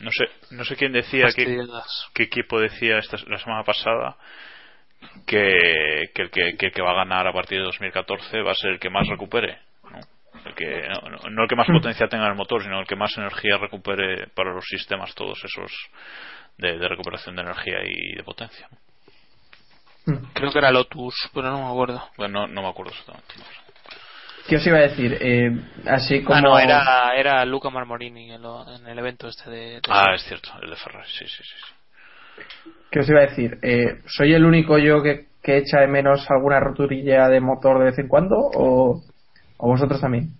[0.00, 2.08] No sé, no sé quién decía que, fastidiadas.
[2.14, 4.16] qué equipo decía esta, la semana pasada
[5.26, 8.52] que, que, el que, que el que va a ganar a partir de 2014 va
[8.52, 9.58] a ser el que más recupere.
[9.90, 9.98] ¿no?
[10.44, 12.86] El que, no, no- no el que más potencia tenga en el motor, sino el
[12.86, 15.72] que más energía recupere para los sistemas, todos esos
[16.56, 18.68] de, de recuperación de energía y de potencia.
[20.32, 22.08] Creo que era Lotus, pero no me acuerdo.
[22.16, 23.34] Bueno, no, no me acuerdo exactamente.
[24.48, 25.18] ¿Qué os iba a decir?
[25.20, 25.50] Eh,
[25.86, 26.38] así como...
[26.38, 29.58] Ah, no, era, era Luca Marmorini en, lo- en el evento este de...
[29.74, 31.54] de- Ah, es cierto, el de Ferrari, sí, sí, sí.
[32.64, 32.70] Sí.
[32.90, 33.58] ¿Qué os iba a decir?
[33.62, 37.84] Eh, ¿Soy el único yo que, que echa de menos alguna roturilla de motor de
[37.86, 38.36] vez en cuando?
[38.36, 39.02] ¿O,
[39.58, 40.30] o vosotros también?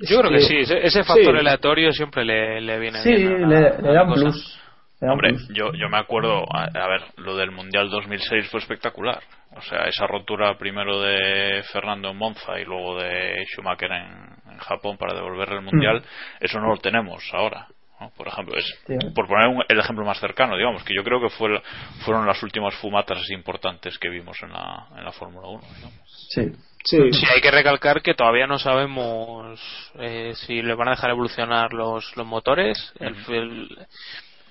[0.00, 1.38] Yo creo que sí, ese, factor Sí.
[1.40, 3.44] aleatorio siempre le, le viene Sí, bien.
[3.44, 4.60] a la- le, le da un plus.
[5.00, 9.20] Hombre, yo, yo me acuerdo, a, a ver, lo del Mundial 2006 fue espectacular.
[9.56, 14.58] O sea, esa rotura primero de Fernando en Monza y luego de Schumacher en, en
[14.58, 16.02] Japón para devolverle el Mundial,
[16.40, 17.68] eso no lo tenemos ahora.
[18.00, 18.10] ¿No?
[18.16, 18.94] Por ejemplo, es, Sí.
[19.14, 21.60] por poner un- el ejemplo más cercano, digamos, que yo creo que fue,
[22.04, 25.62] fueron las últimas fumatas así importantes que vimos en la, en la Fórmula 1.
[25.76, 26.28] digamos.
[26.30, 26.42] Sí.
[26.84, 27.12] Sí.
[27.12, 29.58] Sí, hay que recalcar que todavía no sabemos
[29.98, 32.92] eh, si le van a dejar evolucionar los, los motores.
[33.00, 33.86] El- el-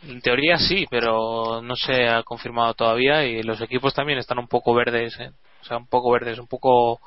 [0.03, 4.47] en teoría sí, pero no se ha confirmado todavía y los equipos también están un
[4.47, 5.31] poco verdes, ¿eh?
[5.61, 6.99] o sea, un poco verdes, un poco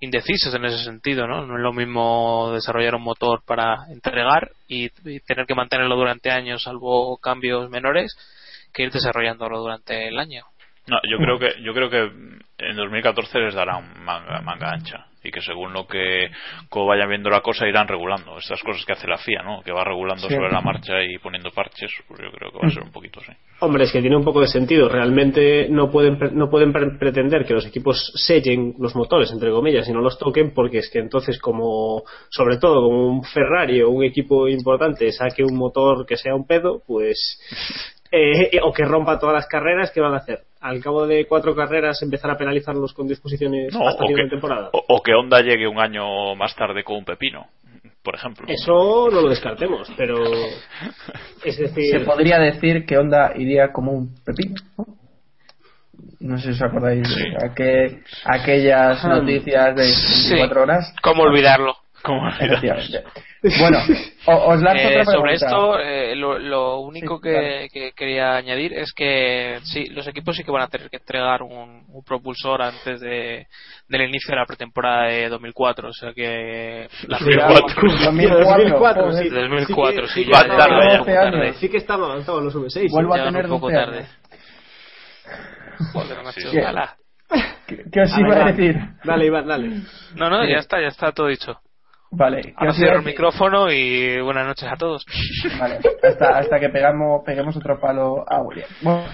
[0.00, 1.46] indecisos en ese sentido, ¿no?
[1.46, 6.62] No es lo mismo desarrollar un motor para entregar y, tener que mantenerlo durante años,
[6.62, 8.14] salvo cambios menores,
[8.72, 10.44] que ir desarrollándolo durante el año.
[10.86, 12.12] No, yo creo que yo creo que
[12.58, 16.28] en 2014 les darán manga, manga ancha y que según lo que
[16.68, 19.62] como vayan viendo la cosa irán regulando estas cosas que hace la FIA, ¿no?
[19.62, 20.34] Que va regulando Sí.
[20.34, 23.20] sobre la marcha y poniendo parches, pues yo creo que va a ser un poquito
[23.20, 23.32] así.
[23.60, 24.88] Hombre, es que tiene un poco de sentido.
[24.88, 29.50] Realmente no pueden, pre- no pueden pre- pretender que los equipos sellen los motores, entre
[29.50, 33.80] comillas, y no los toquen, porque es que entonces, como, sobre todo, como un Ferrari
[33.82, 37.40] o un equipo importante saque un motor que sea un pedo, pues,
[38.12, 40.40] eh, o que rompa todas las carreras, ¿qué van a hacer?
[40.64, 44.22] Al cabo de cuatro carreras empezar a penalizarlos con disposiciones No, hasta o final que,
[44.24, 44.70] de temporada.
[44.72, 47.46] o, o que Honda llegue un año más tarde con un pepino,
[48.02, 48.46] por ejemplo.
[48.48, 50.16] Eso no lo descartemos, pero
[51.44, 54.86] es decir, Se podría decir que Honda iría como un pepino, ¿no?
[56.20, 59.82] No sé si os acordáis de aquel- aquellas noticias de
[60.30, 60.94] 24 horas.
[61.02, 61.76] ¿Cómo olvidarlo?
[62.02, 63.02] ¿Cómo Efectivamente.
[63.60, 63.78] Bueno,
[64.26, 67.66] os lanzo Eh, otra sobre esto, eh, lo, lo único Sí, que, claro.
[67.72, 71.42] que quería añadir es que sí, los equipos sí que van a tener que entregar
[71.42, 73.46] un, un propulsor antes de,
[73.86, 75.88] del inicio de la pretemporada de 2004.
[75.88, 77.82] O sea que la FIA 2004.
[78.44, 79.28] 2004, sí.
[79.28, 80.26] 2004, sí.
[81.60, 82.90] Sí que están avanzados los V6.
[82.90, 84.06] Vuelvo a tener un poco 12 tarde.
[85.92, 86.50] Joder, macho.
[87.66, 88.76] ¿Qué, qué os iba a decir?
[89.04, 89.68] Dale, Iván, dale.
[90.16, 90.50] No, no, Sí.
[90.50, 91.58] ya está, ya está todo dicho.
[92.16, 95.04] Vale, ¿qué Ahora cierro el micrófono y buenas noches a todos.
[95.58, 98.68] Vale, hasta, hasta que pegamos, peguemos otro palo a William.
[98.82, 99.04] Bueno,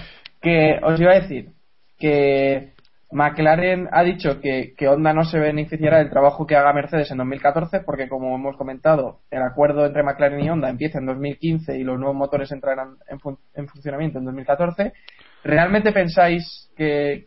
[0.41, 1.49] que os iba a decir
[1.97, 2.73] que
[3.11, 7.17] McLaren ha dicho que, que Honda no se beneficiará del trabajo que haga Mercedes en
[7.17, 11.83] 2014 porque como hemos comentado el acuerdo entre McLaren y Honda empieza en 2015 y
[11.83, 14.93] los nuevos motores entrarán en, fun- en funcionamiento en 2014
[15.43, 17.25] ¿realmente pensáis que,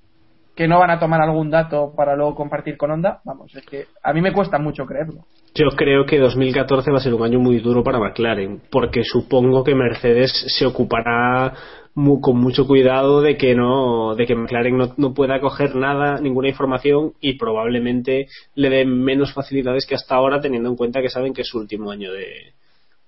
[0.54, 3.20] que no van a tomar algún dato para luego compartir con Honda?
[3.24, 5.22] vamos, es que a mí me cuesta mucho creerlo
[5.54, 9.62] Yo creo que 2014 va a ser un año muy duro para McLaren, porque supongo
[9.64, 11.52] que Mercedes se ocupará
[11.94, 16.20] mu- con mucho cuidado de que no, de que McLaren no, no pueda coger nada,
[16.20, 21.08] ninguna información y probablemente le den menos facilidades que hasta ahora, teniendo en cuenta que
[21.08, 22.54] saben que es su último año de,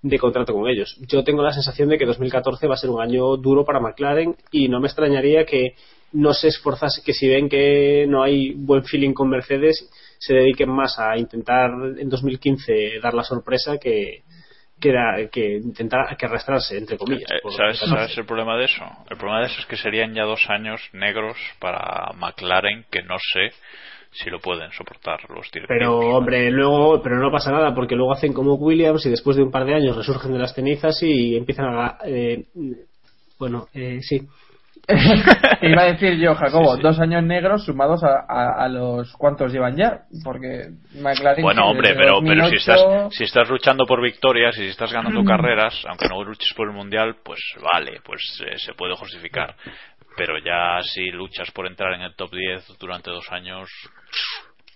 [0.03, 0.97] de contrato con ellos.
[1.09, 4.37] Yo tengo la sensación de que 2014 va a ser un año duro para McLaren
[4.51, 5.75] y no me extrañaría que
[6.13, 10.71] no se esforzase, que si ven que no hay buen feeling con Mercedes, se dediquen
[10.71, 14.23] más a intentar en 2015 dar la sorpresa que
[14.79, 17.31] que, da- que intentar que arrastrarse entre comillas.
[17.31, 17.87] Eh, ¿Sabes, 2014.
[17.89, 18.85] ¿Sabes el problema de eso?
[19.09, 23.17] El problema de eso es que serían ya dos años negros para McLaren que no
[23.33, 23.53] sé
[24.13, 25.67] si lo pueden soportar los directivos.
[25.69, 29.43] Pero, hombre, luego, pero no pasa nada porque luego hacen como Williams y después de
[29.43, 31.99] un par de años resurgen de las cenizas y empiezan a.
[32.05, 32.45] eh,
[33.39, 34.23] bueno, eh, sí.
[35.63, 36.83] Iba a decir yo, Jacobo, Sí, sí.
[36.83, 40.69] dos años negros sumados a, a- a los cuantos llevan ya, porque
[41.03, 41.43] McLaren.
[41.43, 44.93] Bueno, hombre, pero, pero si, 2008, estás, si estás luchando por victorias y si estás
[44.93, 49.57] ganando carreras, aunque no luches por el mundial, pues vale, pues eh, se puede justificar.
[50.17, 53.69] Pero ya si luchas por entrar en el top 10 durante dos años.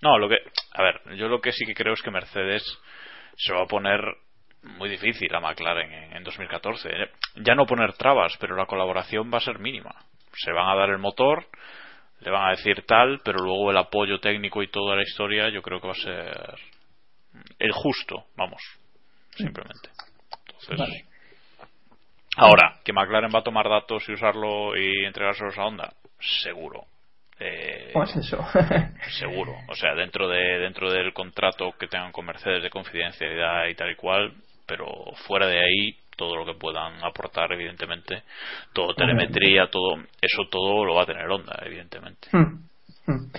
[0.02, 0.36] No, lo que.
[0.72, 2.62] A ver, yo lo que sí que creo es que Mercedes
[3.36, 4.00] se va a poner
[4.62, 6.88] muy difícil a McLaren en, en 2014.
[6.88, 9.94] Eh, Ya no poner trabas, pero la colaboración va a ser mínima.
[10.34, 11.46] Se van a dar el motor,
[12.20, 15.62] le van a decir tal, pero luego el apoyo técnico y toda la historia yo
[15.62, 16.58] creo que va a ser
[17.58, 18.60] el justo, vamos,
[19.36, 19.88] simplemente.
[20.46, 21.04] Entonces, Vale.
[22.36, 25.92] Ahora, que McLaren va a tomar datos y usarlo y entregárselos a Honda,
[26.42, 26.84] seguro.
[27.38, 28.38] Eh, Pues eso.
[29.18, 29.54] seguro.
[29.68, 33.90] O sea, dentro de dentro del contrato que tengan con Mercedes de confidencialidad y tal
[33.90, 34.32] y cual,
[34.66, 34.86] pero
[35.26, 38.24] fuera de ahí todo lo que puedan aportar, evidentemente,
[38.74, 42.28] todo telemetría, todo eso todo lo va a tener Honda, evidentemente.
[42.30, 42.68] Hmm.
[43.06, 43.30] Hmm.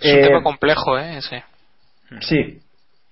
[0.00, 1.16] Es un Eh, tema complejo, ¿eh?
[1.18, 1.42] Ese.
[2.20, 2.60] Sí,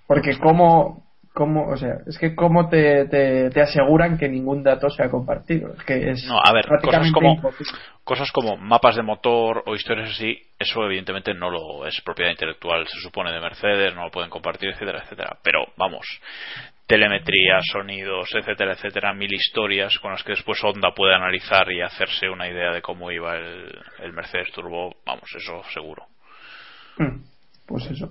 [0.07, 1.05] porque cómo,
[1.39, 5.73] cómo, o sea, es que cómo te, te, te aseguran que ningún dato sea compartido.
[5.75, 7.73] Es que es No, a ver, cosas como imposible.
[8.03, 12.89] cosas como mapas de motor o historias así, eso evidentemente no lo es propiedad intelectual,
[12.89, 15.39] se supone de Mercedes, no lo pueden compartir, etcétera, etcétera.
[15.45, 16.05] Pero vamos,
[16.89, 22.29] telemetría, sonidos, etcétera, etcétera, mil historias con las que después Honda puede analizar y hacerse
[22.29, 23.73] una idea de cómo iba el,
[24.03, 26.03] el Mercedes Turbo, vamos, eso seguro.
[26.99, 27.23] Hmm,
[27.65, 28.11] Pues eso.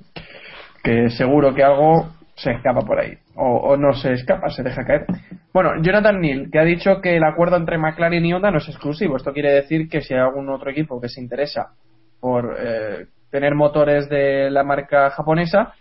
[0.81, 3.17] Que seguro que algo se escapa por ahí.
[3.35, 5.05] O, o no se escapa, se deja caer.
[5.51, 8.69] Bueno, Jonathan Neal, que ha dicho que el acuerdo entre McLaren y Honda no es
[8.69, 9.17] exclusivo.
[9.17, 11.73] Esto quiere decir que si hay algún otro equipo que se interesa
[12.19, 15.73] por eh, tener motores de la marca japonesa,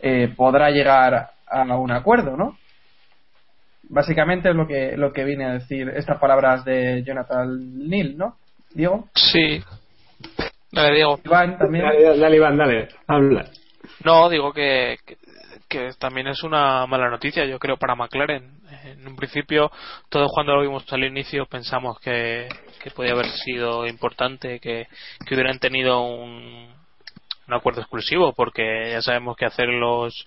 [0.00, 2.58] eh, podrá llegar a un acuerdo, ¿no?
[3.88, 8.36] Básicamente es lo que, lo que viene a decir estas palabras de Jonathan Neal, ¿no?
[8.72, 9.08] Diego.
[9.14, 9.62] Sí.
[10.72, 11.20] Dale, Diego.
[11.24, 11.84] Iván también.
[11.84, 13.46] Dale, dale, Iván, dale, habla.
[14.04, 15.16] No, digo que, que,
[15.70, 18.60] que también es una mala noticia, yo creo, para McLaren.
[18.84, 19.70] En un principio,
[20.08, 22.48] todos cuando lo vimos al inicio pensamos que,
[22.82, 24.88] que podía haber sido importante, que,
[25.24, 26.74] que hubieran tenido un,
[27.46, 30.26] un acuerdo exclusivo, porque ya sabemos que hacer los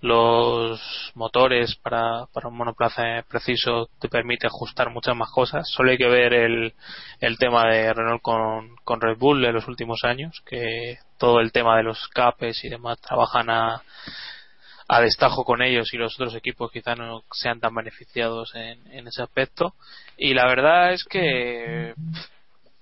[0.00, 0.80] los
[1.16, 5.68] motores para, para un monoplaza preciso te permite ajustar muchas más cosas.
[5.68, 6.72] Solo hay que ver el,
[7.20, 11.50] el tema de Renault con, con Red Bull de los últimos años, que todo el
[11.50, 13.82] tema de los capes y demás trabajan a,
[14.88, 19.06] a destajo con ellos y los otros equipos quizá no sean tan beneficiados en, en
[19.06, 19.74] ese aspecto.
[20.16, 21.94] Y la verdad es que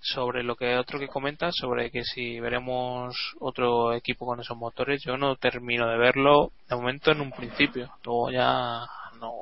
[0.00, 5.02] sobre lo que otro que comenta sobre que si veremos otro equipo con esos motores
[5.04, 7.90] yo no termino de verlo de momento en un principio.
[8.04, 8.80] Luego ya
[9.20, 9.32] no.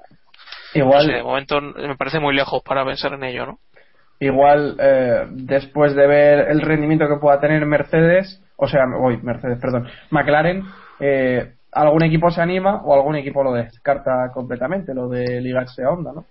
[0.73, 3.59] Igual, no sé, de momento me parece muy lejos para pensar en ello no
[4.21, 9.59] igual eh, después de ver el rendimiento que pueda tener Mercedes, o sea, hoy Mercedes,
[9.61, 10.65] perdón, McLaren,
[11.01, 15.91] eh, algún equipo se anima o algún equipo lo descarta completamente, lo de ligarse a
[15.91, 16.25] Honda, ¿no?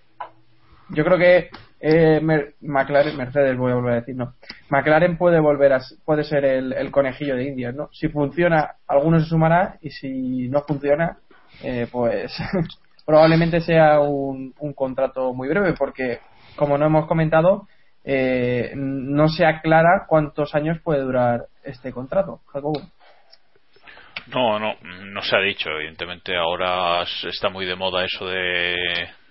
[0.90, 4.34] Yo creo que eh, Mer- McLaren, Mercedes voy a volver a decir, no.
[4.70, 7.90] McLaren puede volver a, puede ser el, el conejillo de Indias, ¿no?
[7.94, 11.18] Si funciona, alguno se sumará y si no funciona,
[11.64, 12.34] eh, pues
[13.06, 16.20] probablemente sea un, un contrato muy breve porque,
[16.56, 17.68] como no hemos comentado,
[18.04, 22.42] eh, no se aclara cuántos años puede durar este contrato.
[22.48, 22.82] Jacobo.
[24.28, 25.70] No, no, no se ha dicho.
[25.70, 28.76] Evidentemente ahora está muy de moda eso de,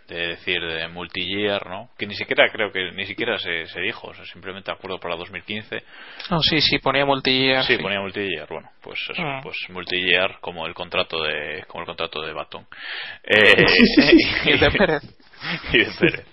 [0.08, 1.90] de decir de multi-year, ¿no?
[1.98, 5.16] Que ni siquiera creo que ni siquiera se, se dijo, o sea, simplemente acuerdo para
[5.16, 5.82] 2015.
[6.30, 9.40] no sí sí ponía multi Sí, ponía multi-year, bueno, pues eso, Ah.
[9.42, 12.66] pues multi-year como el contrato de como el contrato de Baton.
[13.24, 13.64] Eh,
[14.44, 15.02] y de Pérez
[15.72, 16.26] y de Pérez.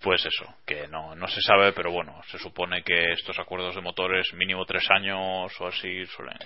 [0.00, 3.80] Pues eso, que no, no se sabe, pero bueno, se supone que estos acuerdos de
[3.80, 6.36] motores mínimo tres años o así suelen.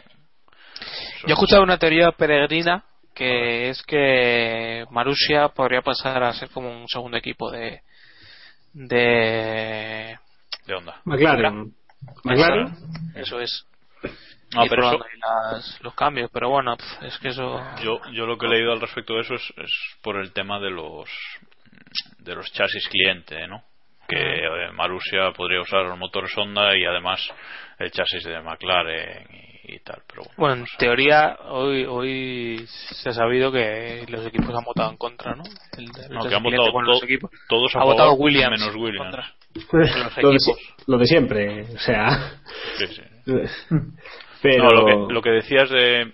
[1.23, 6.71] Yo he escuchado una teoría peregrina que es que Marussia podría pasar a ser como
[6.71, 7.83] un segundo equipo de
[8.73, 10.19] de
[10.67, 11.01] de onda.
[11.05, 11.73] McLaren.
[12.25, 12.75] McLaren.
[13.15, 13.67] eso es
[14.55, 18.47] No, pero eso, las- los cambios pero bueno es que eso yo, yo lo que
[18.47, 19.71] he leído al respecto de eso es, es
[20.03, 21.09] por el tema de los
[22.19, 23.63] de los chasis cliente, ¿no?
[24.09, 27.21] Que eh, Marussia podría usar los motores Honda y además
[27.79, 30.35] el chasis de McLaren y, y tal, pero bueno.
[30.37, 34.97] bueno en no teoría hoy hoy se ha sabido que los equipos han votado en
[34.97, 35.45] contra no
[35.79, 37.31] El de- No, los que han votado bueno, to- los equipos.
[37.49, 39.05] todos a ha votado Williams menos en Williams.
[39.07, 39.35] contra.
[39.71, 42.33] Pues, Los lo, de, lo siempre, o sea.
[42.79, 43.03] Sí, sí.
[44.43, 46.13] Pero No, lo, que, lo que decías de,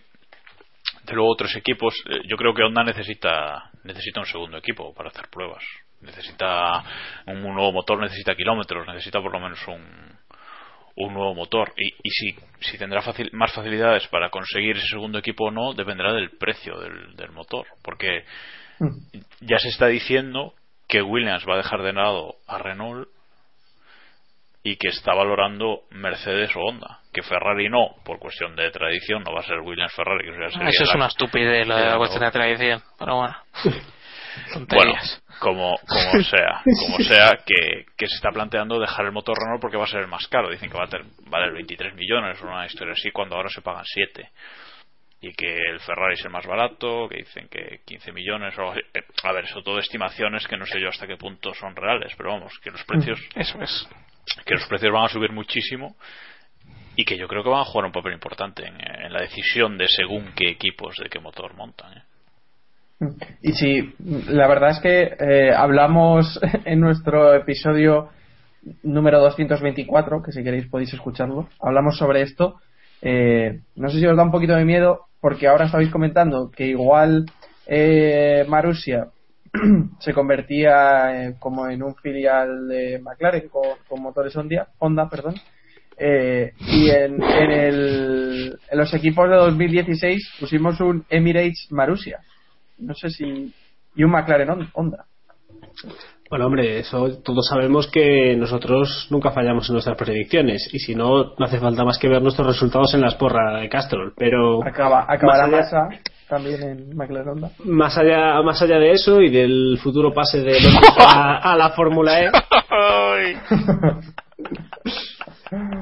[1.05, 5.09] de luego otros equipos, eh, yo creo que Honda necesita necesita un segundo equipo para
[5.09, 5.63] hacer pruebas.
[6.03, 6.83] Necesita
[7.27, 9.83] un, nuevo motor, necesita kilómetros, necesita por lo menos un,
[11.01, 11.73] un nuevo motor.
[11.77, 15.73] Y, y si, si tendrá facil- más facilidades para conseguir ese segundo equipo o no,
[15.75, 17.67] dependerá del precio del, del motor.
[17.83, 18.25] Porque
[19.41, 20.55] ya se está diciendo
[20.89, 23.09] que Williams va a dejar de lado a Renault
[24.63, 27.01] y que está valorando Mercedes o Honda.
[27.13, 30.25] Que Ferrari no, por cuestión de tradición, no va a ser Williams Ferrari.
[30.27, 32.83] Que sería Eso es la- una estupidez lo de la cuestión de tradición.
[32.99, 33.37] Pero bueno.
[34.77, 34.93] Bueno,
[35.39, 39.77] como, como sea, como sea que, que se está planteando dejar el motor Renault porque
[39.77, 40.51] va a ser el más caro.
[40.51, 43.85] Dicen que va a ter- valer 23 millones, una historia así, cuando ahora se pagan
[43.85, 44.31] 7.
[45.21, 48.73] Y que el Ferrari es el más barato, que dicen que 15 millones o algo
[48.73, 48.81] así.
[48.95, 52.13] Eh, A ver, eso todo estimaciones que no sé yo hasta qué punto son reales,
[52.17, 53.89] pero vamos, que los precios, Eso es.
[54.47, 55.97] que los precios van a subir muchísimo
[56.95, 59.77] y que yo creo que van a jugar un papel importante en, en la decisión
[59.77, 61.99] de según qué equipos de qué motor montan.
[61.99, 62.03] ¿eh?
[63.43, 63.95] Y sí,
[64.29, 68.09] la verdad es que eh, hablamos en nuestro episodio
[68.83, 72.57] número 224, que si queréis podéis escucharlo, hablamos sobre esto.
[73.01, 76.67] Eh, no sé si os da un poquito de miedo, porque ahora estabais comentando que
[76.67, 77.27] igual
[77.67, 79.09] eh, Marussia
[80.01, 85.35] se convertía eh, como en un filial de McLaren con, motores Honda, Honda perdón.
[86.01, 92.21] Eh, y en, en, el, en los equipos de 2016 pusimos un Emirates Marussia.
[92.79, 93.53] No sé si.
[93.97, 95.05] Y un McLaren Hon- Honda.
[96.31, 101.35] Bueno, hombre, eso todos sabemos que nosotros nunca fallamos en nuestras predicciones y si no,
[101.39, 104.13] no hace falta más que ver nuestros resultados en las porras de Castrol.
[104.17, 107.51] Pero Acaba, acabará más allá, masa también en McLaren Honda.
[107.65, 110.59] más allá, más allá de eso y del futuro pase de
[111.01, 112.31] a, a la Fórmula E,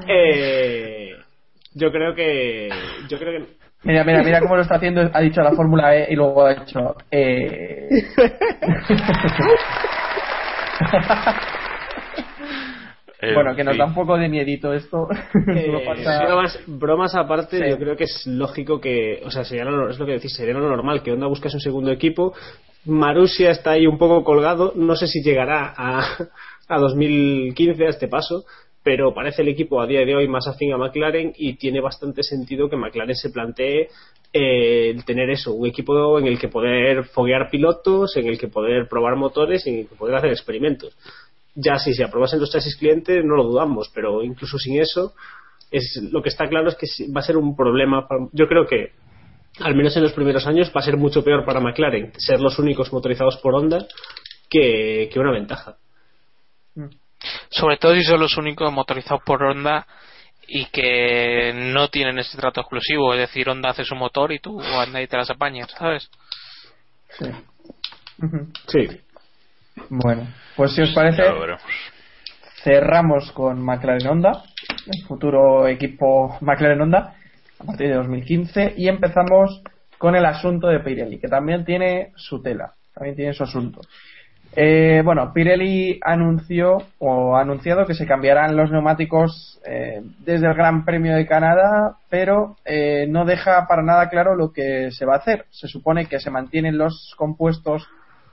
[0.09, 1.11] eh,
[1.75, 2.69] yo creo que,
[3.09, 3.47] yo creo que
[3.85, 5.09] Mira, mira, mira cómo lo está haciendo.
[5.13, 6.97] Ha dicho la Fórmula E y luego ha dicho.
[7.11, 7.89] Eh...
[13.21, 13.79] Eh, bueno, que nos sí.
[13.79, 15.09] da un poco de miedito esto.
[15.55, 15.71] Eh,
[16.27, 17.71] bromas, bromas aparte, Sí.
[17.71, 20.55] yo creo que es lógico que, o sea, sería lo, es lo que decís, sería
[20.55, 22.35] lo normal que Honda buscase un segundo equipo.
[22.85, 26.05] Marussia está ahí un poco colgado, no sé si llegará a,
[26.69, 28.45] a 2015 a este paso,
[28.87, 32.23] pero parece el equipo a día de hoy más afín a McLaren y tiene bastante
[32.23, 33.89] sentido que McLaren se plantee
[34.33, 38.87] eh, tener eso, un equipo en el que poder foguear pilotos, en el que poder
[38.89, 40.97] probar motores en el que poder hacer experimentos
[41.57, 45.15] ya si se aprobasen los chasis clientes no lo dudamos, pero incluso sin eso
[45.73, 48.07] es lo que está claro es que va a ser un problema.
[48.07, 48.93] para- yo creo que
[49.59, 52.57] al menos en los primeros años va a ser mucho peor para McLaren ser los
[52.61, 53.85] únicos motorizados por Honda
[54.49, 55.77] que, que una ventaja.
[57.49, 59.87] Sobre todo si son los únicos motorizados por Honda
[60.49, 63.15] y que no tienen ese trato exclusivo.
[63.15, 66.11] Es decir, Honda hace su motor y tú andas y te las apañas, ¿sabes?
[67.19, 67.27] Sí.
[68.69, 69.01] Sí.
[69.89, 71.23] Bueno, pues si os parece,
[72.63, 74.43] cerramos con McLaren Honda,
[74.87, 77.15] el futuro equipo McLaren Honda,
[77.59, 79.63] a partir de 2015, y empezamos
[79.99, 83.81] con el asunto de Pirelli, que también tiene su tela, también tiene su asunto.
[84.59, 90.55] Eh, bueno, Pirelli anunció o ha anunciado que se cambiarán los neumáticos eh, desde el
[90.55, 95.17] Gran Premio de Canadá, pero eh, no deja para nada claro lo que se va
[95.17, 95.45] a hacer.
[95.51, 97.87] Se supone que se mantienen los compuestos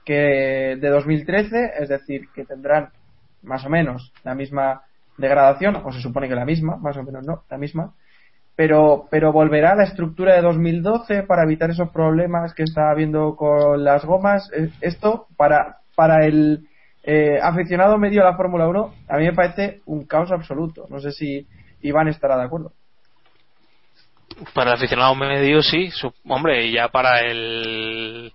[0.06, 2.90] que de 2013, es decir, que tendrán
[3.42, 4.84] más o menos la misma
[5.18, 7.94] degradación, o se supone que la misma, más o menos no, la misma,
[8.56, 13.36] pero, pero volverá a la estructura de 2012 para evitar esos problemas que está habiendo
[13.36, 14.50] con las gomas.
[14.56, 16.68] Eh, Esto, para, para el
[17.04, 20.86] eh, aficionado medio a la Fórmula 1, a mí me parece un caos absoluto.
[20.90, 21.48] No sé si
[21.82, 22.72] Iván estará de acuerdo.
[24.54, 25.92] Para el aficionado medio, sí.
[25.92, 28.34] Su- hombre, y ya para el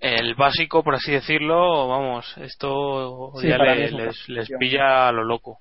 [0.00, 5.24] el básico, por así decirlo, vamos, esto Sí, ya le- les, les pilla a lo
[5.24, 5.58] loco.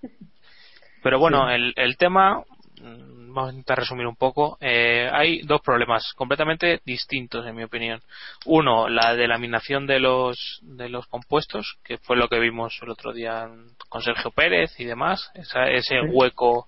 [1.01, 1.53] Pero bueno, Sí.
[1.55, 2.43] el, el tema,
[2.83, 4.57] vamos a intentar resumir un poco.
[4.61, 8.01] Eh, hay dos problemas completamente distintos, en mi opinión.
[8.45, 13.13] Uno, la delaminación de los de los compuestos, que fue lo que vimos el otro
[13.13, 13.49] día
[13.89, 15.31] con Sergio Pérez y demás.
[15.33, 16.67] Esa- ese hueco,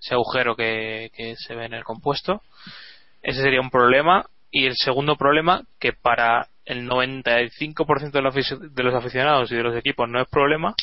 [0.00, 2.42] ese agujero que, que se ve en el compuesto.
[3.22, 4.26] Ese sería un problema.
[4.50, 9.56] Y el segundo problema, que para el 95% de los, afici- de los aficionados y
[9.56, 10.74] de los equipos no es problema,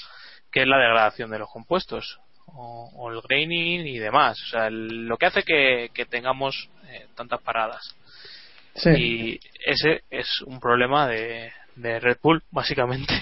[0.52, 2.20] que es la degradación de los compuestos
[2.54, 4.40] o, o el graining y demás.
[4.44, 7.96] O sea, el- lo que hace que, que tengamos eh, tantas paradas.
[8.76, 8.90] Sí.
[8.90, 13.14] Y ese es un problema de, de Red Bull, básicamente,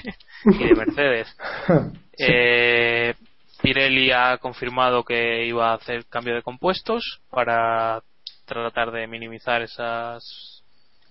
[0.45, 1.35] y de Mercedes.
[2.23, 3.15] Eh,
[3.63, 8.03] Pirelli ha confirmado que iba a hacer cambio de compuestos para
[8.45, 10.61] tratar de minimizar esas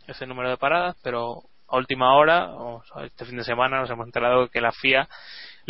[0.07, 4.07] ese número de paradas, pero a última hora, o este fin de semana, nos hemos
[4.07, 5.09] enterado que la FIA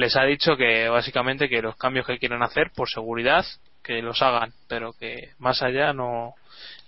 [0.01, 3.45] les ha dicho que básicamente que los cambios que quieren hacer por seguridad
[3.85, 6.35] que los hagan, pero que más allá no,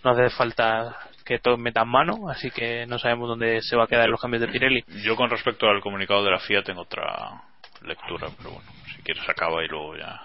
[0.03, 3.87] no hace falta que todos metan mano, así que no sabemos dónde se va a
[3.87, 4.85] quedar los cambios de Pirelli.
[5.05, 7.43] Yo con respecto al comunicado de la FIA tengo otra
[7.83, 10.21] lectura, pero bueno, si quieres acaba y luego ya.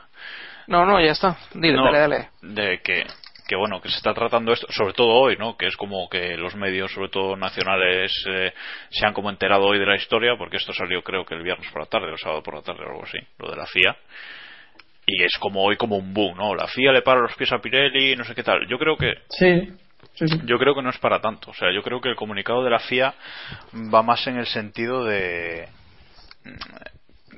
[0.68, 1.38] No, no, ya está.
[1.54, 2.30] Dile, No, dale, dale.
[2.42, 3.06] De que,
[3.48, 5.56] que bueno, que se está tratando esto, sobre todo hoy, ¿no?
[5.56, 8.54] Que es como que los medios, sobre todo nacionales, eh,
[8.90, 11.72] se han como enterado hoy de la historia, porque esto salió creo que el viernes
[11.72, 13.66] por la tarde, o el sábado por la tarde o algo así, lo de la
[13.66, 13.96] FIA.
[15.06, 16.54] Y es como hoy como un boom, ¿no?
[16.54, 18.68] La FIA le para los pies a Pirelli, no sé qué tal.
[18.68, 21.52] Yo creo que Sí, yo creo que no es para tanto.
[21.52, 23.14] O sea, yo creo que el comunicado de la FIA
[23.94, 25.70] va más en el sentido de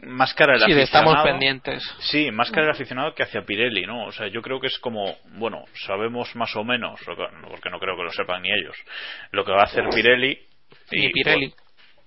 [0.03, 1.25] más cara del Sí, de estamos aficionado.
[1.39, 1.95] pendientes.
[1.99, 4.05] Sí, más cara del aficionado que hacia Pirelli, ¿no?
[4.05, 7.95] O sea, yo creo que es como, bueno, sabemos más o menos, porque no creo
[7.97, 8.75] que lo sepan ni ellos,
[9.31, 10.37] lo que va a hacer Pirelli.
[10.91, 11.53] Ni Pirelli.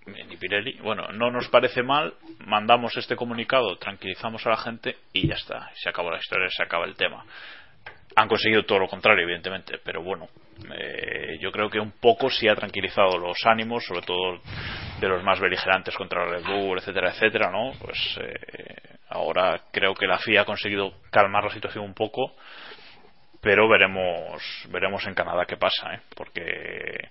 [0.06, 0.72] ni Pirelli.
[0.82, 2.14] Bueno, no nos parece mal,
[2.46, 5.70] mandamos este comunicado, tranquilizamos a la gente y ya está.
[5.74, 7.24] Se acabó la historia, se acaba el tema.
[8.16, 10.28] Han conseguido todo lo contrario, evidentemente, pero bueno,
[10.74, 14.40] eh, yo creo que un poco sí ha tranquilizado los ánimos, sobre todo
[15.00, 17.72] de los más beligerantes contra Red Bull, etcétera, etcétera, ¿no?
[17.80, 22.34] Pues eh, ahora creo que la FIA ha conseguido calmar la situación un poco,
[23.40, 26.00] pero veremos, veremos en Canadá qué pasa, ¿eh?
[26.14, 27.08] Porque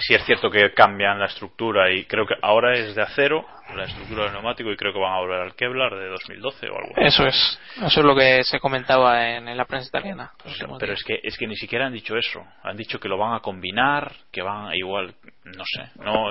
[0.00, 3.46] sí es cierto que cambian la estructura y creo que ahora es de acero
[3.76, 6.76] la estructura del neumático y creo que van a volver al Kevlar de 2012 o
[6.76, 6.92] algo.
[6.96, 7.60] Eso es.
[7.76, 10.32] Eso es lo que se comentaba en, en la prensa italiana.
[10.44, 12.44] O sea, pero es que es que ni siquiera han dicho eso.
[12.62, 15.14] Han dicho que lo van a combinar, que van igual,
[15.44, 15.90] no sé.
[15.96, 16.30] No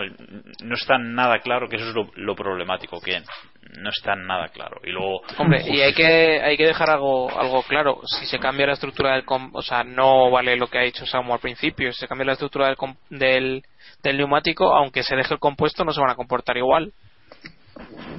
[0.64, 3.22] no está nada claro que eso es lo, lo problemático que
[3.78, 4.82] no está nada claro.
[4.84, 8.00] Y luego Hombre, y hay que hay que dejar algo algo claro.
[8.06, 11.06] Si se cambia la estructura del com- o sea, no vale lo que ha dicho
[11.06, 11.92] Samu al principio.
[11.94, 13.64] Si se cambia la estructura del, com- del
[14.04, 16.94] del neumático, aunque se deje el compuesto, no se van a comportar igual.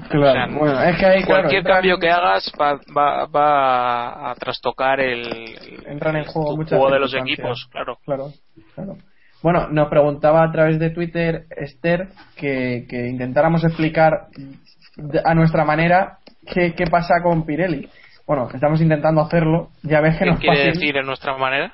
[0.08, 4.30] Claro, O sea, bueno, es que ahí, claro, cualquier cambio que hagas va, va, va
[4.30, 5.26] a trastocar el,
[5.86, 7.98] entran en juego el muchas juego de los equipos, claro.
[8.04, 8.32] Claro,
[8.74, 8.96] claro.
[9.42, 14.26] Bueno, nos preguntaba a través de Twitter Esther que, que intentáramos explicar
[15.24, 16.18] a nuestra manera
[16.52, 17.88] qué, qué pasa con Pirelli.
[18.26, 19.70] Bueno, estamos intentando hacerlo.
[19.82, 20.72] Ya ves que ¿Qué nos quiere fácil.
[20.74, 21.72] decir en nuestra manera?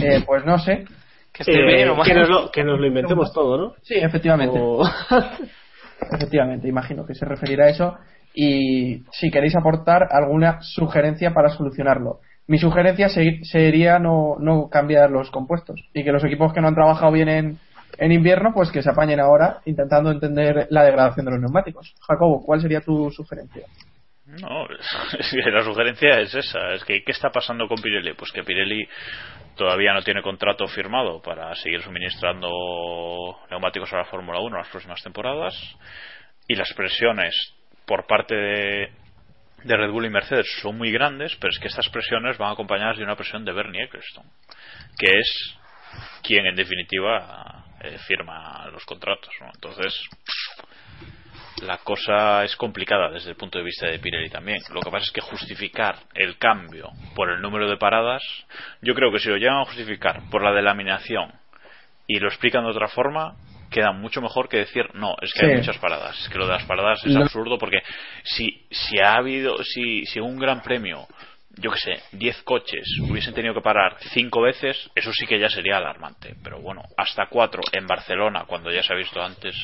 [0.00, 0.84] Eh, pues no sé.
[1.32, 3.72] Que Eh, bien que, nos lo, que nos lo inventemos todo, ¿no?
[3.82, 4.58] Sí, efectivamente.
[4.60, 4.82] O-
[6.10, 7.96] Efectivamente, imagino que se referirá a eso.
[8.34, 12.20] Y si queréis aportar alguna sugerencia para solucionarlo.
[12.46, 16.68] Mi sugerencia se- sería no, no cambiar los compuestos y que los equipos que no
[16.68, 17.58] han trabajado bien en,
[17.98, 21.94] en invierno, pues que se apañen ahora intentando entender la degradación de los neumáticos.
[22.08, 23.66] Jacobo, ¿cuál sería tu sugerencia?
[24.26, 24.66] No,
[25.52, 26.72] la sugerencia es esa.
[26.72, 28.14] Es que, ¿qué está pasando con Pirelli?
[28.14, 28.88] Pues que Pirelli
[29.56, 32.48] todavía no tiene contrato firmado para seguir suministrando
[33.50, 35.54] neumáticos a la Fórmula 1 las próximas temporadas.
[36.48, 37.34] Y las presiones
[37.86, 38.92] por parte de,
[39.64, 43.04] Red Bull y Mercedes son muy grandes, pero es que estas presiones van acompañadas de
[43.04, 44.28] una presión de Bernie Ecclestone,
[44.98, 45.58] que es
[46.22, 49.32] quien en definitiva eh, firma los contratos.
[49.54, 49.94] Entonces,
[51.60, 54.60] la cosa es complicada desde el punto de vista de Pirelli también.
[54.72, 58.22] Lo que pasa es que justificar el cambio por el número de paradas,
[58.80, 61.32] yo creo que si lo llegan a justificar por la delaminación
[62.06, 63.36] y lo explican de otra forma,
[63.70, 66.18] queda mucho mejor que decir no, es que hay muchas paradas.
[66.20, 67.82] Es que lo de las paradas es absurdo porque
[68.24, 71.06] si, si ha habido, si, si un gran premio
[71.56, 75.48] yo que sé, 10 coches hubiesen tenido que parar 5 veces, eso sí que ya
[75.48, 76.34] sería alarmante.
[76.42, 79.54] Pero bueno, hasta 4 en Barcelona, cuando ya se ha visto antes.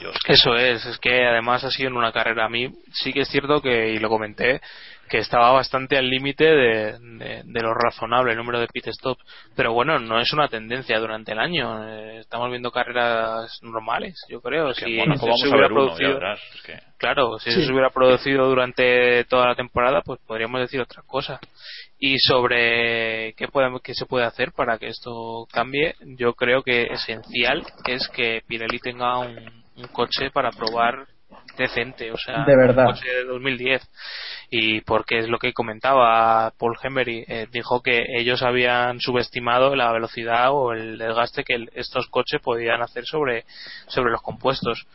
[0.00, 2.44] Yo es que- Eso es, es que además ha sido en una carrera.
[2.44, 4.60] A mí sí que es cierto que, y lo comenté,
[5.08, 9.24] que estaba bastante al límite de, de- de lo razonable el número de pit stops.
[9.56, 11.82] Pero bueno, no es una tendencia durante el año.
[11.88, 14.68] Eh, estamos viendo carreras normales, yo creo.
[14.68, 16.40] que Si se vamos a hubiera ver uno, ya producido- verás.
[16.54, 17.64] es que- Claro, si Sí.
[17.64, 21.40] se hubiera producido durante toda la temporada, pues podríamos decir otra cosa.
[21.98, 26.82] Y sobre qué, podemos- qué se puede hacer para que esto cambie, yo creo que
[26.82, 31.06] esencial es que Pirelli tenga un, un coche para probar
[31.56, 32.86] decente, o sea, De verdad.
[32.86, 33.82] un coche de 2010.
[34.50, 39.92] Y porque es lo que comentaba Paul Hembery, eh, dijo que ellos habían subestimado la
[39.92, 43.44] velocidad o el desgaste que el- estos coches podían hacer sobre,
[43.88, 44.86] sobre los compuestos.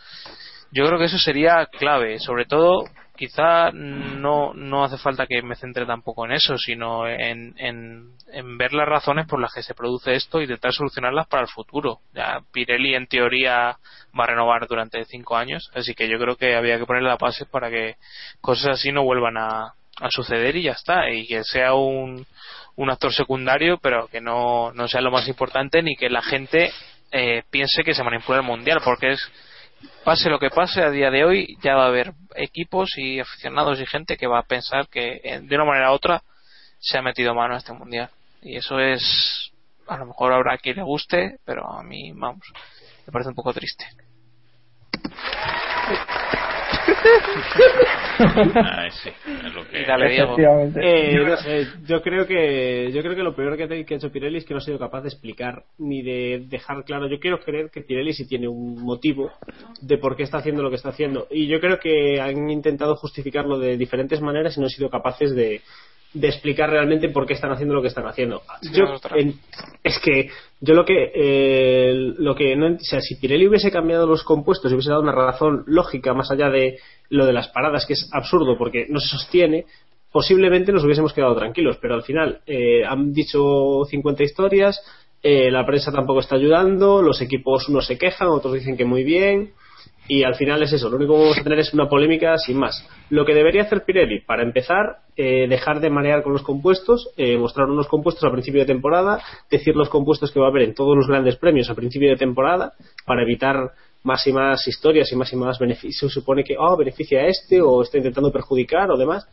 [0.71, 2.85] Yo creo que eso sería clave, sobre todo
[3.15, 8.73] quizá no, no hace falta que me centre tampoco en eso, sino en, en, ver
[8.73, 11.99] las razones por las que se produce esto y intentar solucionarlas para el futuro.
[12.13, 13.77] Ya Pirelli en teoría
[14.17, 17.17] va a renovar durante cinco años, así que yo creo que había que poner la
[17.17, 17.95] base para que
[18.41, 22.25] cosas así no vuelvan a, a suceder y ya está, y que sea un,
[22.75, 26.71] un actor secundario, pero que no, no sea lo más importante ni que la gente
[27.11, 29.31] eh, piense que se manipula el mundial, porque es
[30.03, 33.79] pase lo que pase a día de hoy ya va a haber equipos y aficionados
[33.79, 36.23] y gente que va a pensar que eh, de una manera u otra
[36.79, 38.09] se ha metido mano a este mundial.
[38.41, 39.51] Y eso es
[39.87, 42.45] a lo mejor habrá quien le guste pero a mí vamos
[43.05, 43.85] me parece un poco triste
[48.55, 49.81] Ay, sí, es lo que...
[49.81, 50.33] Y dale, Diego.
[50.33, 50.79] Efectivamente.
[50.83, 53.97] Eh, no sé, yo creo que yo creo que lo peor que, ha- que ha
[53.97, 57.07] hecho Pirelli es que no ha sido capaz de explicar ni de dejar claro.
[57.09, 59.31] Yo quiero creer que Pirelli sí tiene un motivo
[59.81, 62.95] de por qué está haciendo lo que está haciendo y yo creo que han intentado
[62.95, 65.61] justificarlo de diferentes maneras y no han sido capaces de,
[66.13, 68.41] de explicar realmente por qué están haciendo lo que están haciendo.
[68.71, 68.85] Yo,
[69.15, 69.33] en-
[69.83, 70.29] es que
[70.61, 74.71] yo lo que eh, lo que no o sea si Pirelli hubiese cambiado los compuestos
[74.71, 76.77] y hubiese dado una razón lógica más allá de
[77.13, 79.65] lo de las paradas que es absurdo porque no se sostiene
[80.11, 84.81] posiblemente nos hubiésemos quedado tranquilos pero al final eh, han dicho 50 historias
[85.21, 89.03] eh, la prensa tampoco está ayudando los equipos unos se quejan otros dicen que muy
[89.03, 89.53] bien
[90.07, 92.57] y al final es eso, lo único que vamos a tener es una polémica sin
[92.57, 92.85] más.
[93.09, 97.37] Lo que debería hacer Pirelli, para empezar, eh, dejar de marear con los compuestos, eh,
[97.37, 100.73] mostrar unos compuestos al principio de temporada, decir los compuestos que va a haber en
[100.73, 102.73] todos los grandes premios a principio de temporada,
[103.05, 103.71] para evitar
[104.03, 106.13] más y más historias y más y más beneficios.
[106.13, 109.27] Se supone que, oh, beneficia a este, o está intentando perjudicar, o demás.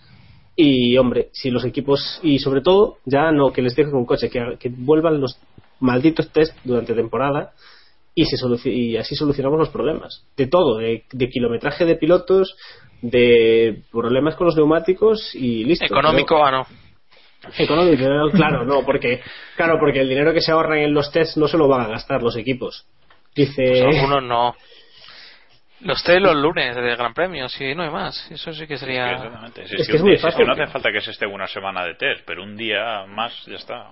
[0.56, 4.30] Y, hombre, si los equipos, y sobre todo, ya no que les dejen un coche,
[4.30, 5.38] que, que vuelvan los
[5.80, 7.52] malditos test durante temporada,
[8.14, 8.36] y, se
[8.70, 10.24] y así solucionamos los problemas.
[10.36, 12.56] De todo, de, de kilometraje de pilotos,
[13.02, 15.86] de problemas con los neumáticos y listo.
[15.86, 16.66] económico ah no
[17.56, 18.04] económico,
[18.36, 19.20] claro, no, porque
[19.56, 21.88] claro, porque el dinero que se ahorran en los tests no se lo van a
[21.88, 22.86] gastar los equipos.
[23.34, 24.54] Dice, Pues algunos no.
[25.82, 28.30] Los test los lunes del Gran Premio si no hay más.
[28.30, 29.12] Eso sí que sería
[29.56, 31.46] Es es, que es muy día- es que no hace falta que se esté una
[31.46, 33.86] semana de test, pero un día más ya está.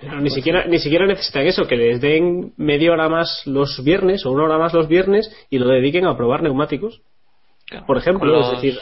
[0.00, 4.24] Pero ni siquiera ni siquiera necesitan eso, que les den media hora más los viernes
[4.24, 7.00] o una hora más los viernes y lo dediquen a probar neumáticos,
[7.88, 8.78] por ejemplo, los- es decir,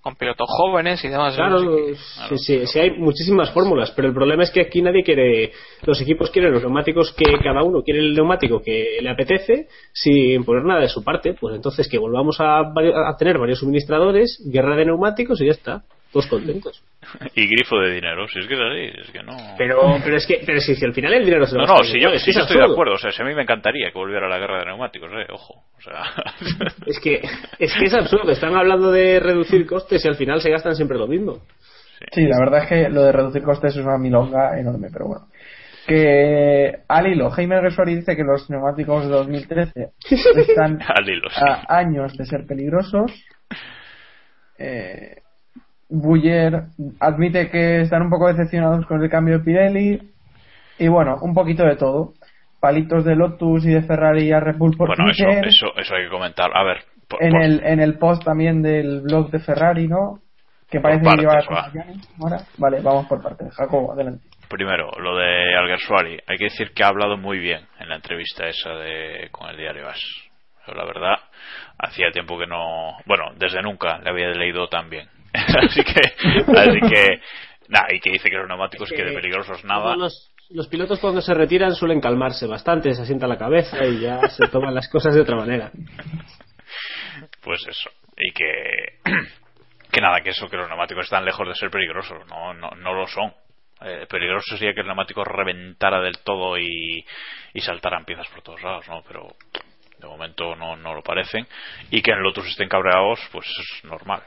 [0.00, 1.96] con pilotos jóvenes y demás Claro, eso
[2.28, 5.52] sí sí, sí, sí, hay muchísimas fórmulas, pero el problema es que aquí nadie quiere,
[5.82, 10.44] los equipos quieren los neumáticos que cada uno quiere el neumático que le apetece sin
[10.44, 14.76] poner nada de su parte, pues entonces que volvamos a, a tener varios suministradores, guerra
[14.76, 15.84] de neumáticos y ya está,
[16.16, 16.82] todos contentos.
[17.34, 19.36] Y grifo de dinero, si es que es así, es que no.
[19.58, 21.80] Pero, pero es que, pero si, si al final el dinero se lo No, no,
[21.80, 23.42] el si yo, si yo es estoy de acuerdo, o sea, si a mí me
[23.42, 26.04] encantaría que volviera la guerra de neumáticos, eh, ojo, o sea,
[26.86, 27.20] Es que,
[27.58, 30.96] es que es absurdo, están hablando de reducir costes y al final se gastan siempre
[30.96, 31.42] lo mismo.
[32.12, 35.26] Sí, la verdad es que lo de reducir costes es una milonga enorme, pero bueno.
[35.86, 41.40] Que al hilo, Jaime Guesuari dice que los neumáticos de 2013 están al hilo, sí.
[41.40, 43.12] a años de ser peligrosos.
[44.58, 45.22] Eh,
[45.88, 46.64] Buller
[47.00, 50.00] admite que están un poco decepcionados con el cambio de Pirelli.
[50.78, 52.12] Y bueno, un poquito de todo.
[52.60, 56.04] Palitos de Lotus y de Ferrari a Red Bull por Bueno, eso, eso, eso hay
[56.04, 56.50] que comentar.
[56.54, 56.78] A ver,
[57.08, 60.20] por, en, por- el, en el post también del blog de Ferrari, ¿no?
[60.68, 61.70] Que parece que lleva va.
[62.20, 62.38] ahora.
[62.58, 63.54] Vale, vamos por partes.
[63.54, 64.24] Jacobo, adelante.
[64.48, 68.48] primero, lo de Alguersuari, hay que decir que ha hablado muy bien en la entrevista
[68.48, 70.00] esa de con el diario As.
[70.66, 71.14] Yo, la verdad,
[71.78, 75.06] hacía tiempo que no, bueno, desde nunca le había leído tan bien.
[75.62, 77.20] así que, así que,
[77.68, 79.96] nada, y que dice que los neumáticos que de peligrosos nada.
[79.96, 84.20] Los, los pilotos cuando se retiran suelen calmarse bastante, se asienta la cabeza y ya
[84.28, 85.70] se toman las cosas de otra manera.
[87.42, 89.00] pues eso y que
[89.92, 92.94] que nada que eso que los neumáticos están lejos de ser peligrosos no no, no
[92.94, 93.32] lo son
[93.82, 97.04] Eh, peligroso sería que el neumático reventara del todo y,
[97.52, 99.28] y saltaran piezas por todos lados no pero
[99.98, 101.46] de momento no, no lo parecen
[101.90, 104.22] y que en Lotus estén cabreados pues es normal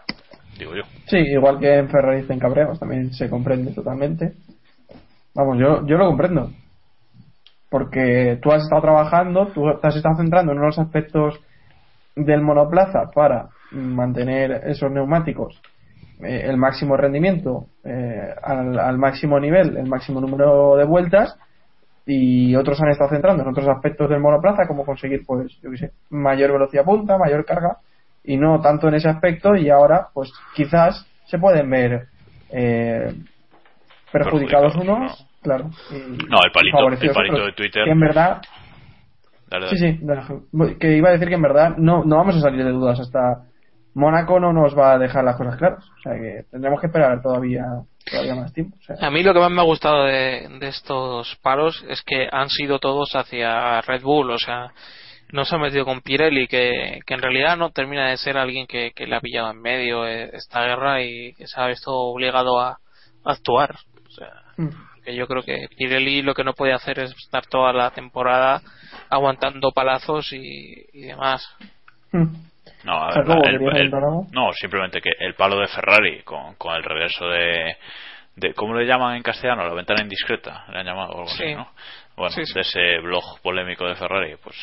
[0.60, 4.34] digo yo Sí, igual que en Ferrari estén cabreados, también se comprende totalmente.
[5.34, 6.52] Vamos, yo, yo lo comprendo.
[7.70, 11.40] Porque tú has estado trabajando, tú te has estado centrando en unos aspectos
[12.16, 15.62] del monoplaza para mantener esos neumáticos
[16.22, 21.38] eh, el máximo rendimiento eh, al, al máximo nivel, el máximo número de vueltas
[22.06, 25.78] y otros han estado centrando en otros aspectos del monoplaza como conseguir pues yo qué
[25.78, 27.78] sé mayor velocidad punta, mayor carga
[28.24, 32.08] y no tanto en ese aspecto y ahora pues quizás se pueden ver
[32.52, 33.14] eh,
[34.12, 35.94] perjudicados Perjudicados, unos claro y
[36.28, 37.48] No, el palito- favorecidos el palito otros.
[37.48, 37.84] de Twitter.
[37.86, 38.42] que en verdad
[39.50, 40.22] Dale, sí dale.
[40.24, 43.00] sí que iba a decir que en verdad no, no vamos a salir de dudas
[43.00, 43.44] hasta
[43.96, 45.84] Mónaco no nos va a dejar las cosas claras.
[45.84, 47.64] O sea que tendremos que esperar todavía,
[48.10, 48.78] todavía más tiempo.
[48.80, 52.04] O sea, A mí lo que más me ha gustado de, de estos paros es
[52.04, 54.68] que han sido todos hacia Red Bull, o sea,
[55.32, 58.66] no se ha metido con Pirelli, que, que en realidad no termina de ser alguien
[58.68, 61.92] que, que le ha pillado en medio eh, esta guerra y que se ha visto
[61.94, 62.72] obligado a,
[63.26, 63.76] a actuar.
[64.08, 64.70] O sea, mm.
[65.04, 68.62] que yo creo que Pirelli lo que no puede hacer es estar toda la temporada
[69.10, 71.48] aguantando palazos y, y demás.
[72.12, 72.26] Mm.
[72.86, 74.28] No, a ver, Jacobo, el- ¿querías el- comentar algo?
[74.32, 77.76] no, simplemente que el palo de Ferrari con, con el regreso de,
[78.36, 78.54] de.
[78.54, 79.68] ¿Cómo le llaman en castellano?
[79.68, 81.44] La ventana indiscreta, le han llamado o algo Sí.
[81.44, 81.70] así, ¿no?
[82.16, 82.54] Bueno, Sí, sí.
[82.54, 84.56] de ese blog polémico de Ferrari, pues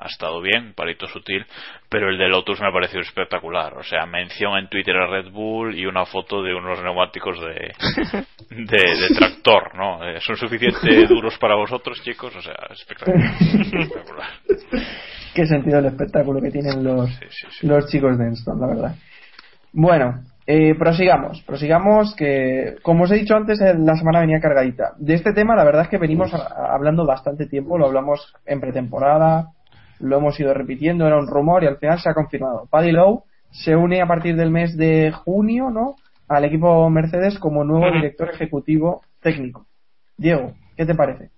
[0.00, 1.44] ha estado bien, palito sutil,
[1.88, 3.76] pero el de Lotus me ha parecido espectacular.
[3.76, 7.72] O sea, mención en Twitter a Red Bull y una foto de unos neumáticos de,
[8.50, 10.02] de, de tractor, ¿no?
[10.08, 12.34] Eh, ¿Son suficientemente duros para vosotros, chicos?
[12.34, 13.34] O sea, espectacular.
[13.40, 14.28] espectacular.
[15.34, 17.66] Qué sentido el espectáculo que tienen los, Sí, sí, sí.
[17.66, 18.94] los chicos de Enston, la verdad.
[19.72, 24.94] Bueno, eh, prosigamos, prosigamos que, como os he dicho antes, eh, la semana venía cargadita.
[24.98, 28.34] De este tema, la verdad es que venimos a- a- hablando bastante tiempo, lo hablamos
[28.46, 29.50] en pretemporada,
[30.00, 32.66] lo hemos ido repitiendo, era un rumor y al final se ha confirmado.
[32.70, 35.96] Paddy Lowe se une a partir del mes de junio, ¿no?
[36.28, 39.66] Al equipo Mercedes como nuevo director ejecutivo técnico.
[40.16, 41.30] Diego, ¿qué te parece?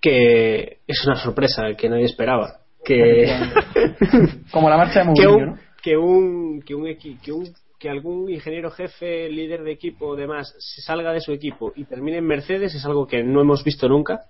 [0.00, 2.54] Que es una sorpresa que nadie esperaba.
[2.84, 3.26] Que,
[4.50, 5.58] Como la marcha de que, Mourinho, un, ¿no?
[5.82, 10.16] que, un, que, un, equi- que, un, que algún ingeniero jefe, líder de equipo o
[10.16, 13.62] demás se salga de su equipo y termine en Mercedes es algo que no hemos
[13.62, 14.20] visto nunca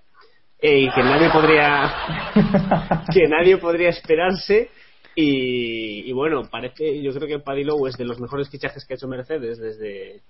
[0.62, 1.92] eh, y que nadie podría
[3.12, 4.70] que nadie podría esperarse
[5.14, 8.94] y, y bueno parece yo creo que Paddy Lowe es de los mejores fichajes que
[8.94, 10.20] ha hecho Mercedes desde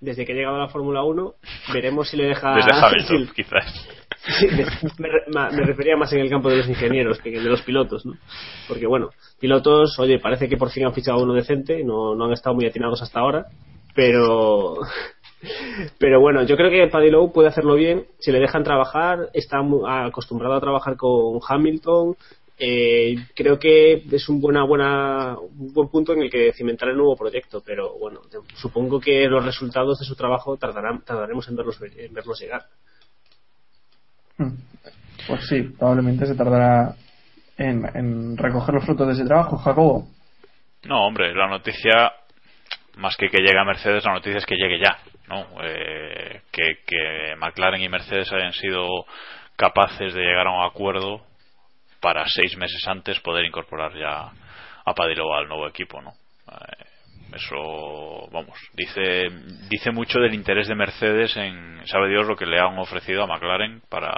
[0.00, 1.34] desde que ha llegado a la Fórmula 1
[1.72, 3.88] veremos si le deja Desde Hamilton, si- quizás.
[4.38, 4.46] Sí,
[4.98, 8.14] me, refería más en el campo de los ingenieros que de los pilotos, ¿no?
[8.66, 12.32] Porque bueno, pilotos, oye, parece que por fin han fichado uno decente, no, no han
[12.32, 13.46] estado muy atinados hasta ahora,
[13.94, 14.76] pero
[15.98, 19.58] pero bueno, yo creo que Paddy Lowe puede hacerlo bien si le dejan trabajar, está
[20.06, 22.16] acostumbrado a trabajar con Hamilton,
[22.56, 26.96] eh, creo que es un buena buena un buen punto en el que cimentar el
[26.96, 28.20] nuevo proyecto, pero bueno,
[28.54, 32.62] supongo que los resultados de su trabajo tardarán, tardaremos en verlos en verlos llegar.
[34.38, 34.52] Mm.
[35.26, 36.94] Pues sí, probablemente se tardará
[37.56, 40.08] en, en recoger los frutos de ese trabajo, Jacobo.
[40.84, 42.12] No, hombre, la noticia,
[42.96, 45.46] más que que llegue a Mercedes, la noticia es que llegue ya, ¿no?
[45.62, 49.06] Eh, que, que McLaren y Mercedes hayan sido
[49.56, 51.24] capaces de llegar a un acuerdo
[52.00, 54.30] para seis meses antes poder incorporar ya
[54.84, 56.12] a Paddy Lowe al nuevo equipo, ¿no?
[56.50, 56.84] Eh,
[57.34, 59.28] eso, vamos, dice,
[59.68, 63.26] dice mucho del interés de Mercedes en, sabe Dios lo que le han ofrecido a
[63.26, 64.12] McLaren para,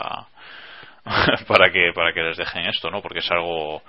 [1.47, 3.01] para que, para que les dejen esto, ¿no?
[3.01, 3.83] Porque es algo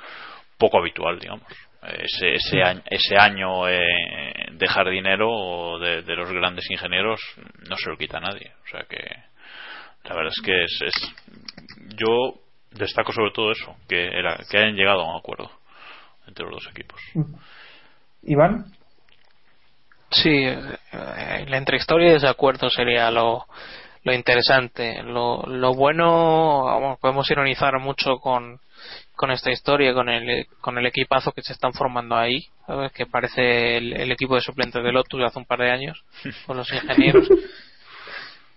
[0.57, 1.43] poco habitual, digamos.
[1.83, 7.21] Ese, ese año, ese año eh, dejar dinero de, de los grandes ingenieros
[7.69, 8.51] no se lo quita a nadie.
[8.65, 8.97] O sea que
[10.03, 11.15] la verdad es que es, es
[11.97, 12.39] yo
[12.71, 15.51] destaco sobre todo eso, que, era, que hayan llegado a un acuerdo
[16.27, 17.01] entre los dos equipos.
[18.23, 18.65] Iván.
[20.09, 23.45] Sí, eh, la entrehistoria y desacuerdo sería lo,
[24.03, 25.03] lo interesante.
[25.03, 28.59] Lo, lo bueno, vamos, podemos ironizar mucho con,
[29.17, 32.91] con esta historia, con el, con el equipazo que se están formando ahí, ¿sabes?
[32.93, 36.05] que parece el, el equipo de suplentes de Lotus hace un par de años,
[36.45, 37.27] con los ingenieros.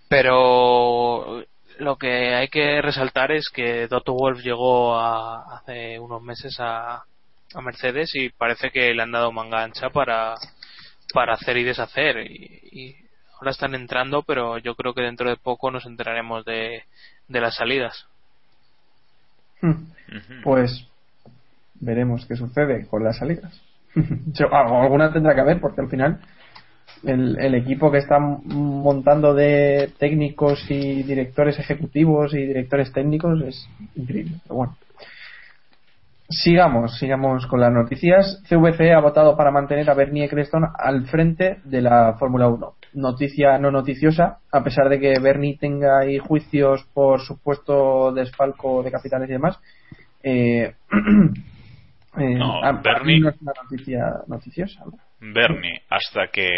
[0.07, 1.43] Pero
[1.79, 6.95] lo que hay que resaltar es que Dotto Wolf llegó a- hace unos meses a,
[7.53, 10.35] a Mercedes y parece que le han dado manga ancha para,
[11.13, 12.17] para hacer y deshacer.
[12.29, 12.95] Y, y
[13.35, 16.83] ahora están entrando, pero yo creo que dentro de poco nos enteraremos de,
[17.27, 18.05] de las salidas.
[20.43, 20.87] Pues
[21.79, 23.61] veremos qué sucede con las salidas.
[24.51, 26.19] Algo- alguna tendrá que haber porque al final
[27.03, 33.67] el, el equipo que están montando de técnicos y directores ejecutivos y directores técnicos es
[33.95, 34.37] increíble.
[34.43, 34.77] Pero bueno.
[36.29, 38.41] Sigamos, sigamos con las noticias.
[38.47, 42.73] CVC ha votado para mantener a Bernie Eccleston al frente de la Fórmula 1.
[42.93, 48.91] Noticia no noticiosa, a pesar de que Bernie tenga ahí juicios por supuesto desfalco de
[48.91, 49.59] capitales y demás.
[50.23, 50.73] Eh,
[52.17, 54.83] eh, No, a- Bernie- no es una noticia noticiosa.
[54.85, 54.91] ¿no?
[55.19, 56.49] Bernie, hasta que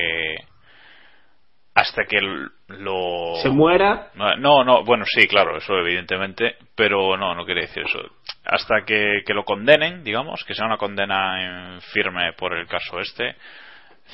[1.76, 2.20] hasta que
[2.68, 7.84] lo Se muera, no no bueno sí claro eso evidentemente pero no no quiere decir
[7.84, 7.98] eso
[8.46, 13.00] hasta que, que lo condenen digamos que sea una condena en firme por el caso
[13.00, 13.36] este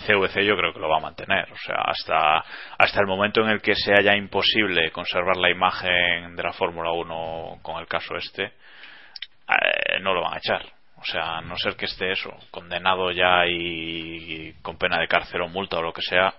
[0.05, 2.43] CVC yo creo que lo va a mantener o sea hasta
[2.77, 6.91] hasta el momento en el que sea ya imposible conservar la imagen de la Fórmula
[6.91, 10.65] 1 con el caso este eh, no lo van a echar
[10.97, 15.41] O sea, no ser que esté eso, condenado ya y, y con pena de cárcel
[15.41, 16.33] o multa o lo que sea,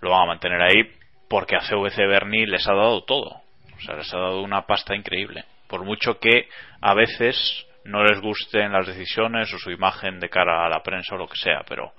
[0.00, 0.92] lo van a mantener ahí
[1.28, 3.40] porque a CVC Bernie les ha dado todo.
[3.76, 5.44] O sea, les ha dado una pasta increíble.
[5.66, 6.46] Por mucho que
[6.82, 11.14] a veces no les gusten las decisiones o su imagen de cara a la prensa
[11.14, 11.94] o lo que sea, pero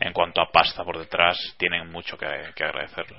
[0.00, 2.26] en cuanto a pasta por detrás tienen mucho que,
[2.56, 3.18] que agradecerle.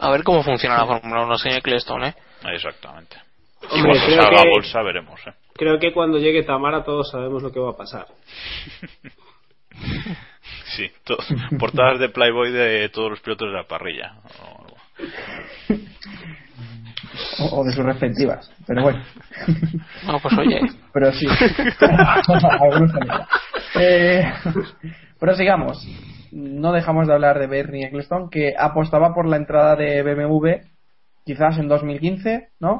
[0.00, 2.14] A ver cómo funciona la Fórmula 1, señor Ecclestone, ¿eh?
[2.54, 3.16] Exactamente.
[3.62, 5.20] Y cuando salga a que- bolsa veremos.
[5.26, 5.32] ¿eh?
[5.54, 8.06] Creo que cuando llegue Tamara todos sabemos lo que va a pasar.
[10.76, 11.18] Sí, to-
[11.58, 14.14] portadas de Playboy de todos los pilotos de la parrilla.
[14.42, 14.66] O-
[17.38, 18.50] O, o de sus respectivas.
[18.66, 19.02] Pero bueno.
[20.04, 20.60] No, pues oye.
[20.92, 21.26] Pero sí.
[23.76, 24.32] Eh,
[25.24, 25.88] pero sigamos.
[26.32, 30.66] No dejamos de hablar de Bernie Ecclestone, que apostaba por la entrada de BMW
[31.24, 32.78] quizás en 2015, ¿no?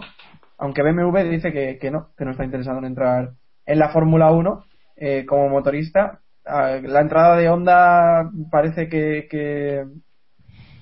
[0.59, 3.31] Aunque BMW dice que, no, que no está interesado en entrar
[3.65, 4.65] en la Fórmula 1
[4.97, 6.21] eh, como motorista.
[6.45, 9.87] Ah, La entrada de Honda parece que, que,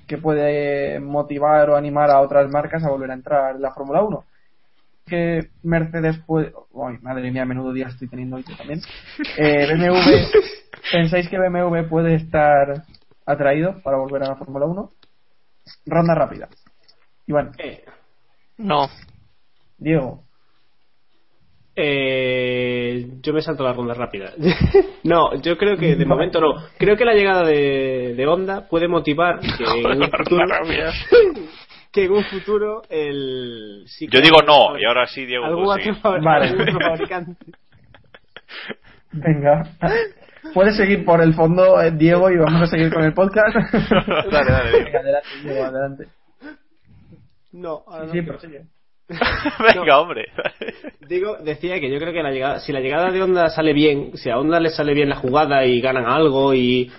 [0.09, 4.03] que puede motivar o animar a otras marcas a volver a entrar en la Fórmula
[4.03, 4.25] 1
[5.13, 6.55] que Mercedes puede.
[6.75, 8.81] Ay, madre mía, menudo día estoy teniendo hoy yo también.
[9.37, 9.95] Eh, BMW,
[10.93, 12.85] ¿pensáis que BMW puede estar
[13.27, 14.91] atraído para volver a la Fórmula 1?
[15.85, 16.49] Ronda rápida.
[17.27, 17.85] Iván, Eh,
[18.57, 18.89] No.
[19.77, 20.23] Diego,
[21.77, 24.33] eh, yo me salto la ronda rápida.
[25.05, 26.55] no, yo creo que de momento no.
[26.79, 30.45] Creo que la llegada de, de Honda puede motivar que en un futuro,
[31.93, 33.85] que en un futuro el.
[33.87, 35.45] sí que Yo digo no, y ahora sí, Diego.
[35.45, 35.91] algún sí.
[35.91, 36.73] otro fabri- Vale.
[36.81, 37.47] fabricante.
[39.13, 39.63] venga.
[40.55, 43.55] Puedes seguir por el fondo, eh, Diego, y vamos a seguir con el podcast.
[44.31, 44.85] Dale, dale, Diego.
[44.85, 46.07] Venga, adelante, Diego, adelante.
[47.53, 48.23] No, ahora no Sí.
[49.75, 50.27] Venga, hombre.
[51.01, 54.17] Digo, decía que yo creo que la llegada, si la llegada de Honda sale bien,
[54.17, 56.91] si a Honda le sale bien la jugada y ganan algo y,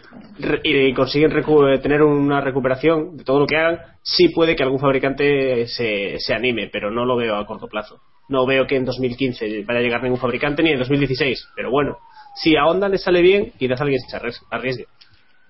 [0.96, 5.68] consiguen recu- tener una recuperación de todo lo que hagan, sí puede que algún fabricante
[5.68, 8.00] se, se anime, pero no lo veo a corto plazo.
[8.30, 11.98] No veo que en 2015 vaya a llegar ningún fabricante ni en 2016, pero bueno,
[12.36, 14.86] si a Honda le sale bien, quizás alguien se arries- arriesgue.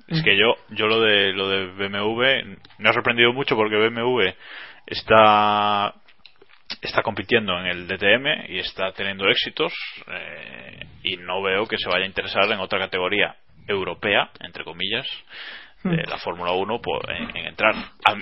[0.07, 4.33] Es que yo, yo lo de lo de BMW me ha sorprendido mucho porque BMW
[4.85, 5.93] está
[6.87, 9.73] está compitiendo en el DTM y está teniendo éxitos
[10.07, 13.35] eh, y no veo que se vaya a interesar en otra categoría
[13.67, 15.07] europea, entre comillas,
[15.83, 17.75] de la Fórmula 1 por- en, en entrar.
[17.75, 18.13] A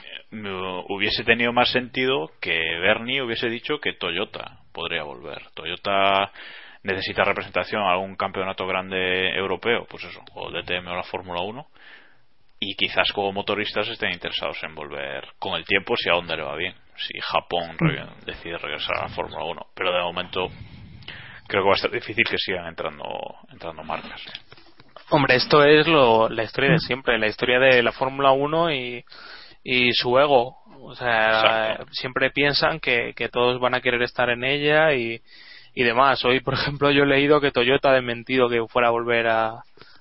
[0.89, 5.41] hubiese tenido más sentido que Bernie hubiese dicho que Toyota podría volver.
[5.53, 6.31] Toyota
[6.83, 11.41] necesita representación a algún campeonato grande europeo, pues eso, o el DTM o la Fórmula
[11.41, 11.67] 1
[12.59, 16.43] y quizás como motoristas estén interesados en volver con el tiempo si a Honda le
[16.43, 20.49] va bien, si Japón re- decide regresar a la Fórmula 1, pero de momento
[21.47, 23.03] creo que va a ser difícil que sigan entrando
[23.51, 24.21] entrando marcas.
[25.09, 29.03] Hombre, esto es lo, la historia de siempre, la historia de la Fórmula 1 y,
[29.63, 30.57] y su ego.
[30.83, 31.85] O sea, Exacto.
[31.91, 35.21] siempre piensan que, que todos van a querer estar en ella y,
[35.75, 36.23] y demás.
[36.23, 39.49] Hoy, por ejemplo, yo he leído que Toyota ha desmentido que fuera a volver a,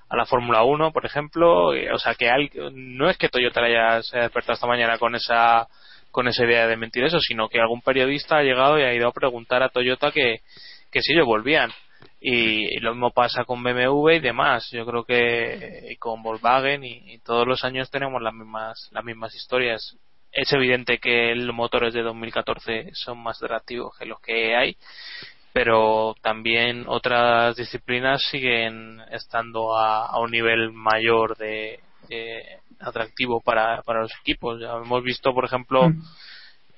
[0.08, 1.66] a la Fórmula 1, por ejemplo.
[1.92, 4.96] O sea, que al- no es que Toyota le haya se haya despertado esta mañana
[4.96, 5.66] con esa
[6.10, 9.08] con esa idea de mentir eso, sino que algún periodista ha llegado y ha ido
[9.08, 10.40] a preguntar a Toyota que,
[10.90, 11.70] que si ellos volvían.
[12.20, 14.68] Y, lo mismo pasa con BMW y demás.
[14.72, 19.34] Yo creo que y con Volkswagen y, todos los años tenemos las mismas las mismas
[19.34, 19.96] historias.
[20.32, 24.76] Es evidente que los motores de 2014 son más atractivos que los que hay,
[25.52, 31.80] pero también otras disciplinas siguen estando a, un nivel mayor de
[32.80, 34.60] atractivo para, para los equipos.
[34.60, 35.90] Ya hemos visto, por ejemplo,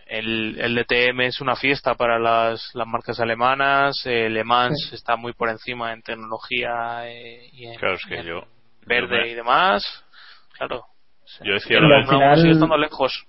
[0.07, 4.95] el, el DTM es una fiesta para las, las marcas alemanas, eh, Le Mans Sí.
[4.97, 8.43] está muy por encima en tecnología eh, y en, Claro, es que en yo
[8.87, 10.05] verde yo me- y demás.
[10.59, 10.85] Claro.
[11.45, 13.27] Yo decía lo de, al Fórmula uno sigue final- estando lejos.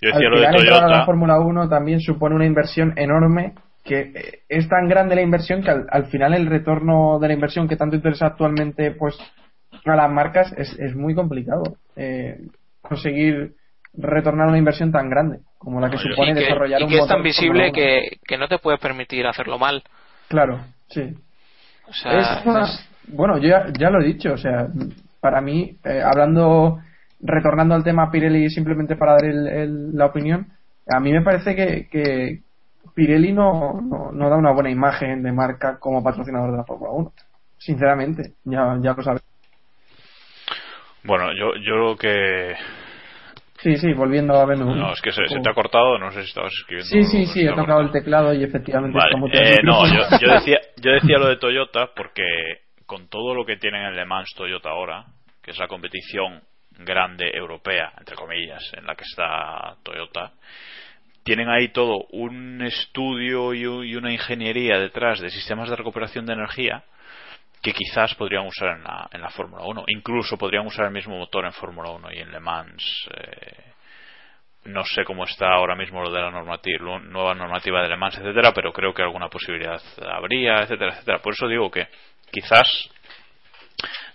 [0.00, 1.04] yo Al decía lo de final entrar a la Toyota.
[1.06, 5.70] Fórmula 1 también supone una inversión enorme que eh, es tan grande la inversión que
[5.70, 9.16] al, al final el retorno de la inversión que tanto interesa actualmente pues
[9.92, 11.62] a las marcas es, es muy complicado
[11.96, 12.38] eh,
[12.82, 13.54] conseguir
[13.94, 16.94] retornar una inversión tan grande como la que supone y que, desarrollar y un que
[16.96, 19.76] es motor tan de visible que, que no te puedes permitir hacerlo mal.
[19.76, 19.82] 1.
[20.28, 21.14] claro sí
[21.88, 24.68] O sea, es una- es- bueno yo ya, ya lo he dicho o sea
[25.20, 26.78] para mí eh, hablando
[27.20, 30.46] retornando al tema Pirelli simplemente para dar el- el- la opinión
[30.86, 32.42] a mí me parece que, que
[32.94, 36.92] Pirelli no, no, no da una buena imagen de marca como patrocinador de la Fórmula
[36.92, 37.12] 1
[37.58, 39.22] sinceramente ya, ya lo sabes
[41.08, 42.54] Bueno, yo, yo lo que
[43.62, 44.74] Sí, sí, volviendo a BMW.
[44.74, 46.90] No, es que se, se te ha cortado, no sé si estabas escribiendo.
[46.90, 50.58] Sí, sí, sí, he tocado el teclado y efectivamente Vale, eh, no, yo, yo decía,
[50.76, 52.24] yo decía lo de Toyota porque
[52.84, 55.06] con todo lo que tienen en Le Mans Toyota ahora,
[55.42, 56.42] que es la competición
[56.78, 60.32] grande europea, entre comillas, en la que está Toyota,
[61.24, 66.84] tienen ahí todo un estudio y una ingeniería detrás de sistemas de recuperación de energía
[67.62, 69.84] que quizás podrían usar en la, en la Fórmula 1.
[69.88, 73.08] Incluso podrían usar el mismo motor en Fórmula 1 y en Le Mans.
[73.14, 73.64] eh,
[74.64, 78.52] no sé cómo está ahora mismo lo de la nueva normativa de Le Mans, etcétera,
[78.52, 79.80] pero creo que alguna posibilidad
[80.12, 81.22] habría, etcétera, etcétera.
[81.22, 81.88] Por eso digo que
[82.30, 82.68] quizás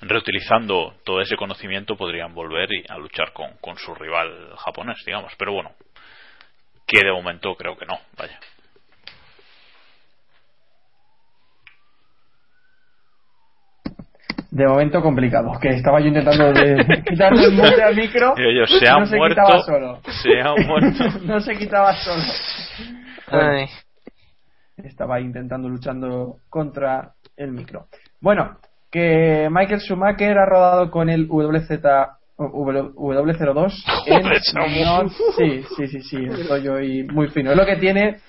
[0.02, 5.34] reutilizando todo ese conocimiento podrían volver y- a luchar con su rival japonés, digamos.
[5.38, 5.72] Pero bueno,
[6.86, 8.40] que de momento creo que no, vaya.
[14.56, 16.76] De momento complicado, que estaba yo intentando de
[17.10, 18.36] quitarle el mute al micro.
[18.38, 20.00] Yo, se no han se muerto, quitaba solo.
[20.22, 21.04] se han muerto.
[21.26, 22.22] no se quitaba solo.
[23.32, 23.66] Ay.
[24.78, 27.88] estaba intentando luchando contra el micro.
[28.22, 28.58] Bueno,
[28.92, 31.70] que Michael Schumacher ha rodado con el WZ
[32.38, 37.50] W- W02 en Sí, sí, sí, sí, estoy hoy muy fino.
[37.52, 38.20] Es lo que tiene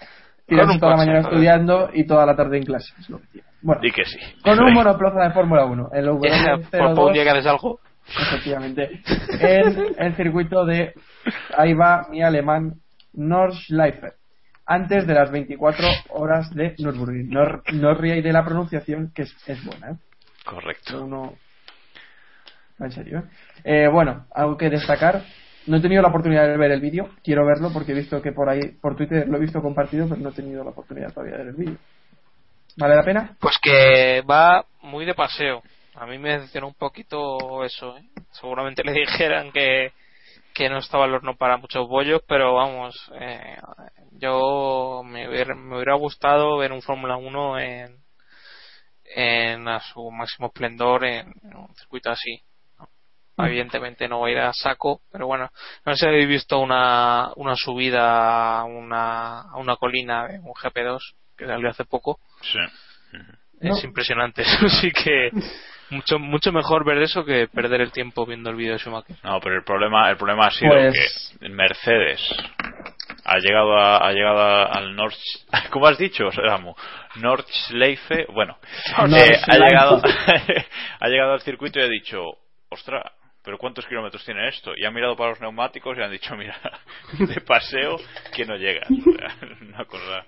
[0.75, 1.33] un toda la coche, mañana joder.
[1.35, 2.93] estudiando y toda la tarde en clase.
[3.01, 3.43] Es lo que.
[3.63, 4.19] Bueno, Di que sí.
[4.43, 6.05] con un monoplaza de Fórmula 1, el
[6.71, 7.81] Por por un día W02 que haces algo.
[8.07, 9.01] efectivamente,
[9.41, 10.93] en el circuito de,
[11.57, 12.75] ahí va mi alemán,
[13.15, 14.13] Nordschleife,
[14.67, 17.31] antes de las 24 horas de Nürburgring.
[17.31, 19.95] No, no ríais de la pronunciación, que es, es buena, ¿eh?
[20.45, 21.05] Correcto.
[21.05, 21.35] Uno...
[22.81, 23.21] En serio,
[23.65, 23.85] ¿eh?
[23.85, 25.23] Eh, Bueno, algo que destacar.
[25.67, 27.09] No he tenido la oportunidad de ver el vídeo.
[27.23, 30.21] Quiero verlo porque he visto que por ahí, por Twitter lo he visto compartido, pero
[30.21, 31.79] no he tenido la oportunidad todavía de ver el vídeo.
[32.77, 33.37] ¿Vale la pena?
[33.41, 35.63] Pues que va muy de paseo.
[35.95, 37.97] A mí me decepcionó un poquito eso.
[37.97, 38.03] ¿eh?
[38.33, 39.93] Seguramente le dijeran que,
[40.53, 43.57] que no estaba el horno para muchos bollos, pero vamos, eh,
[44.13, 47.97] yo me hubiera, me hubiera gustado ver un Fórmula 1 en,
[49.17, 52.43] en a su máximo esplendor en, en un circuito así.
[53.37, 53.47] ¿No?
[53.47, 55.51] Evidentemente no va a ir a saco, pero bueno,
[55.85, 60.53] no sé si habéis visto una, una subida a una, a una colina de un
[60.53, 60.99] GP2
[61.37, 62.19] que salió hace poco.
[62.43, 62.59] Sí.
[63.61, 64.43] Es impresionante.
[64.43, 65.31] Eso sí que
[65.91, 69.17] mucho mucho mejor ver eso que perder el tiempo viendo el vídeo de Schumacher.
[69.23, 72.21] No, pero el problema, el problema ha sido Pues- que Mercedes
[73.25, 75.13] ha llegado a, ha llegado a- al Nord,
[75.71, 76.75] ¿cómo has dicho, Samu?
[77.17, 78.59] Nordschleife, bueno,
[79.17, 80.01] eh, ha llegado,
[81.01, 82.21] ha llegado al circuito y ha dicho,
[82.71, 83.03] ostra,
[83.45, 84.73] pero ¿cuántos kilómetros tiene esto?
[84.77, 86.57] Y han mirado para los neumáticos y han dicho, mira,
[87.19, 87.97] de paseo
[88.35, 88.87] que no llega.
[89.69, 90.25] Una cosa,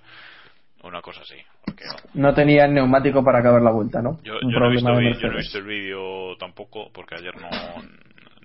[0.83, 1.35] una cosa así.
[1.65, 2.29] porque no.
[2.29, 4.21] No tenía el neumático para acabar la vuelta, ¿no?
[4.23, 7.49] Yo, yo no he visto yo no he visto el vídeo tampoco porque ayer no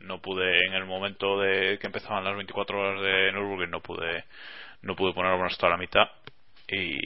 [0.03, 4.25] no pude en el momento de que empezaban las 24 horas de Nürburgring no pude
[4.83, 6.09] no pude ponerlo hasta la mitad
[6.69, 6.97] y,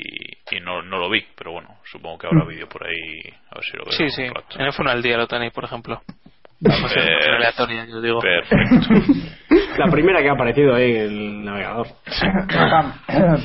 [0.56, 2.48] y no, no lo vi pero bueno supongo que habrá Mm.
[2.48, 4.22] vídeo por ahí a ver si lo veo Sí, sí.
[4.22, 6.00] En el del día lo tenéis, por ejemplo.
[6.68, 8.20] Vamos a Eh, aleatoria, yo digo.
[8.20, 8.94] perfecto
[9.78, 11.86] La primera que ha aparecido ahí en el navegador.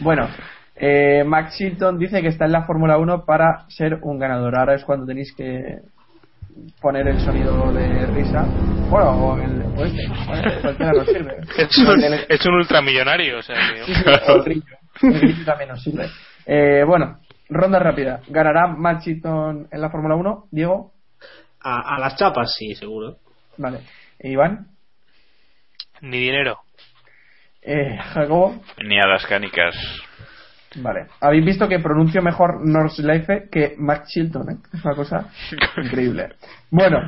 [0.00, 0.28] bueno,
[0.74, 4.56] eh, Max Chilton dice que está en la Fórmula 1 para ser un ganador.
[4.56, 5.80] Ahora es cuando tenéis que
[6.80, 8.44] poner el sonido de risa.
[8.88, 10.06] Bueno, o el, o este.
[10.26, 11.36] Bueno, cualquiera nos sirve.
[11.58, 13.84] Es un, es un ultramillonario, o sea que...
[13.84, 14.64] Sí, sí, o el grillo.
[15.02, 16.06] El grillo también nos sirve.
[16.46, 18.20] Eh, bueno, ronda rápida.
[18.28, 20.44] ¿Ganará Max Chilton en la Fórmula 1?
[20.50, 20.92] Diego.
[21.68, 23.16] A, a las chapas, sí, seguro.
[23.56, 23.80] Vale.
[24.20, 24.68] ¿E Iván.
[26.00, 26.60] Ni dinero.
[27.60, 28.62] Eh, Jacobo.
[28.84, 29.74] ni a las canicas
[30.76, 31.06] Vale.
[31.20, 34.56] Habéis visto que pronuncio mejor Nordschleife que Max Chilton, ¿eh?
[34.72, 35.30] Es una cosa
[35.82, 36.34] increíble.
[36.70, 37.00] Bueno,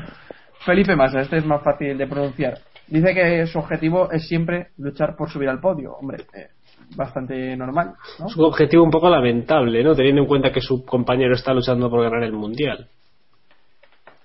[0.65, 2.59] Felipe Massa, este es más fácil de pronunciar.
[2.89, 5.93] Dice que su objetivo es siempre luchar por subir al podio.
[5.93, 6.49] Hombre, eh,
[6.97, 8.27] bastante normal, ¿no?
[8.27, 9.95] Es un objetivo un poco lamentable, ¿no?
[9.95, 12.89] Teniendo en cuenta que su compañero está luchando por ganar el mundial.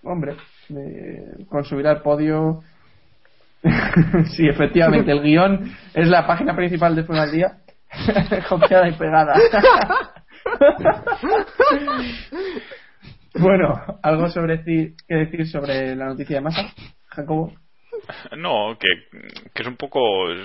[0.04, 0.36] Hombre,
[0.70, 2.62] eh, con subir al podio.
[4.36, 7.58] sí, efectivamente, el guion es la página principal de Fuera al Día.
[8.49, 9.34] Copiada y pegada.
[13.36, 16.74] bueno, ¿algo sobre que decir sobre la noticia de masa,
[17.08, 17.54] Jacobo?
[18.36, 18.88] No, que,
[19.62, 20.01] es un poco,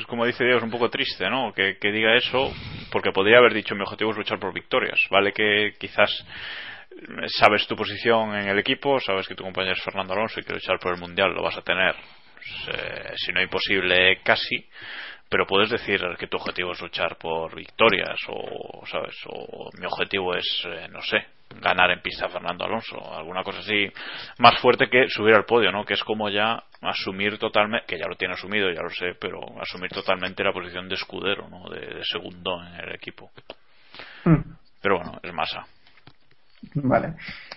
[0.07, 1.53] como dice Diego, es un poco triste, ¿no?
[1.53, 2.53] Que, que diga eso,
[2.93, 5.01] porque podría haber dicho mi objetivo es luchar por victorias.
[5.11, 6.25] Vale que quizás
[7.27, 10.53] sabes tu posición en el equipo, sabes que tu compañero es Fernando Alonso y que
[10.53, 11.95] luchar por el mundial lo vas a tener,
[12.69, 14.69] eh, si no imposible, casi.
[15.31, 19.15] Pero puedes decir que tu objetivo es luchar por victorias, o, ¿sabes?
[19.27, 21.19] O mi objetivo es, eh, no sé,
[21.61, 23.91] ganar en pista a Fernando Alonso, alguna cosa así
[24.39, 25.85] más fuerte que subir al podio, ¿no?
[25.85, 29.41] Que es como ya asumir totalmente, que ya lo tiene asumido, ya lo sé, pero
[29.61, 31.69] asumir totalmente la posición de escudero, ¿no?
[31.69, 33.31] De, de segundo en el equipo.
[34.25, 34.57] Hmm.
[34.81, 35.67] Pero bueno, es masa.
[36.75, 37.15] Vale.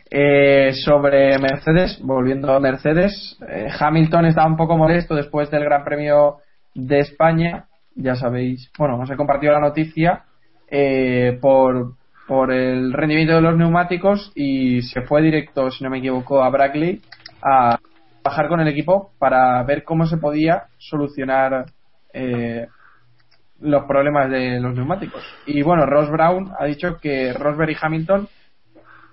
[0.09, 5.83] Eh, sobre Mercedes, volviendo a Mercedes, eh, Hamilton estaba un poco molesto después del Gran
[5.83, 6.37] Premio
[6.75, 7.65] de España.
[7.95, 10.23] Ya sabéis, bueno, nos he compartido la noticia
[10.69, 11.93] eh, por,
[12.27, 16.49] por el rendimiento de los neumáticos y se fue directo, si no me equivoco, a
[16.49, 17.01] Brackley
[17.41, 17.79] a
[18.23, 21.65] bajar con el equipo para ver cómo se podía solucionar
[22.13, 22.67] eh,
[23.59, 25.23] los problemas de los neumáticos.
[25.45, 28.27] Y bueno, Ross Brown ha dicho que Rosberg y Hamilton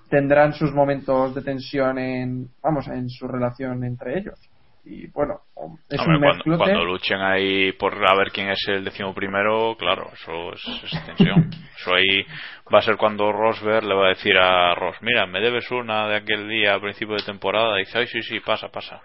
[0.08, 4.47] tendrán sus momentos de tensión en, vamos, en su relación entre ellos.
[4.90, 5.42] Y bueno,
[5.90, 6.16] es Hombre,
[6.46, 10.82] un cuando, luchen ahí por a ver quién es el décimo primero, claro, eso es,
[10.84, 11.50] es tensión.
[11.78, 12.24] Eso ahí
[12.72, 16.08] va a ser cuando Rosberg le va a decir a Ross, mira, me debes una
[16.08, 17.76] de aquel día a principio de temporada.
[17.76, 19.00] Y dice, ay, sí, sí, pasa, pasa.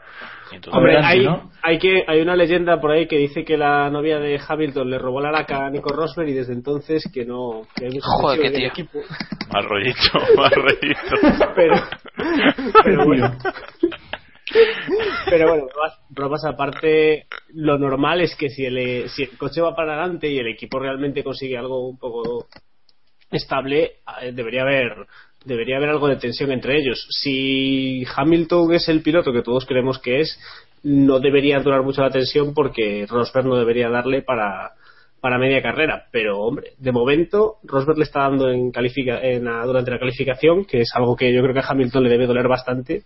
[0.51, 1.51] Y entonces, Hombre, hay, ¿no?
[1.61, 4.99] hay, que, hay una leyenda por ahí que dice que la novia de Hamilton le
[4.99, 7.63] robó la laca a Nico Rosberg y desde entonces que no.
[7.75, 8.67] Que hay Joder, qué tío.
[8.67, 8.99] equipo.
[9.51, 11.51] más rollito, más rollito.
[11.55, 11.75] pero,
[12.83, 13.37] pero bueno.
[15.29, 15.67] Pero bueno,
[16.09, 20.37] bromas, aparte, lo normal es que si el, si el coche va para adelante y
[20.37, 22.47] el equipo realmente consigue algo un poco
[23.31, 25.07] estable, eh, debería haber
[25.45, 27.05] debería haber algo de tensión entre ellos.
[27.09, 30.39] Si Hamilton es el piloto que todos creemos que es,
[30.83, 34.71] no debería durar mucho la tensión porque Rosberg no debería darle para,
[35.19, 36.05] para media carrera.
[36.11, 40.63] Pero, hombre, de momento Rosberg le está dando en califica, en la- durante la calificación,
[40.63, 43.03] que es algo que yo creo que a Hamilton le debe doler bastante.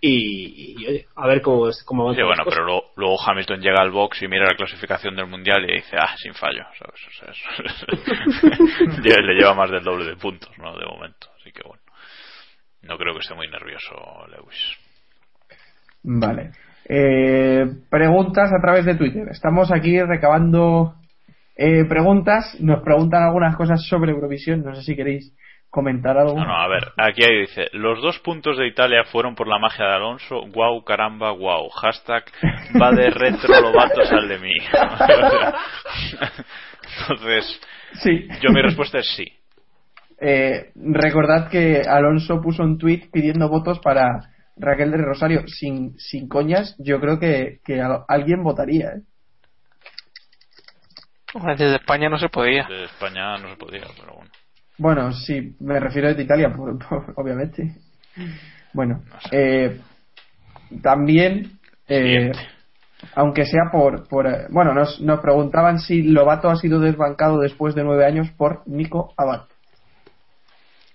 [0.00, 3.90] Y, a ver cómo, es- cómo avanza Sí, bueno, pero luego, luego Hamilton llega al
[3.90, 6.64] box y mira la clasificación del mundial y dice, ah, sin fallo.
[6.78, 7.00] ¿sabes?
[7.06, 10.76] O sea, eso- Ya le lleva más del doble de puntos, ¿no?
[10.78, 11.28] De momento.
[11.40, 11.82] Así que bueno.
[12.82, 13.94] No creo que esté muy nervioso
[14.30, 14.76] Lewis.
[16.04, 16.52] Vale.
[16.88, 19.26] Eh, preguntas a través de Twitter.
[19.30, 20.94] Estamos aquí recabando
[21.56, 22.56] eh, preguntas.
[22.60, 24.62] Nos preguntan algunas cosas sobre Eurovisión.
[24.62, 25.34] No sé si queréis
[25.70, 26.34] comentar algo.
[26.38, 29.58] No, no, a ver, aquí ahí dice, los dos puntos de Italia fueron por la
[29.58, 32.24] magia de Alonso, guau, caramba, guau, hashtag,
[32.80, 34.52] va de retro, Lobato, sal de mí.
[37.00, 37.60] Entonces,
[38.02, 38.28] Sí.
[38.42, 39.26] yo mi respuesta es sí.
[40.20, 44.08] Eh, recordad que Alonso puso un tweet pidiendo votos para
[44.56, 45.46] Raquel de Rosario.
[45.46, 48.88] Sin, sin coñas, yo creo que, que al- alguien votaría.
[48.88, 49.00] ¿eh?
[51.56, 52.66] Desde España no se podía.
[52.68, 54.30] De España no se podía, pero bueno.
[54.78, 57.72] Bueno, sí, me refiero de Italia, por- por- obviamente.
[58.72, 59.02] Bueno,
[59.32, 59.80] eh,
[60.82, 61.58] también,
[61.88, 62.32] eh,
[63.14, 67.74] aunque sea por, por eh, bueno, nos, nos preguntaban si Lobato ha sido desbancado después
[67.74, 69.46] de nueve años por Nico Abad.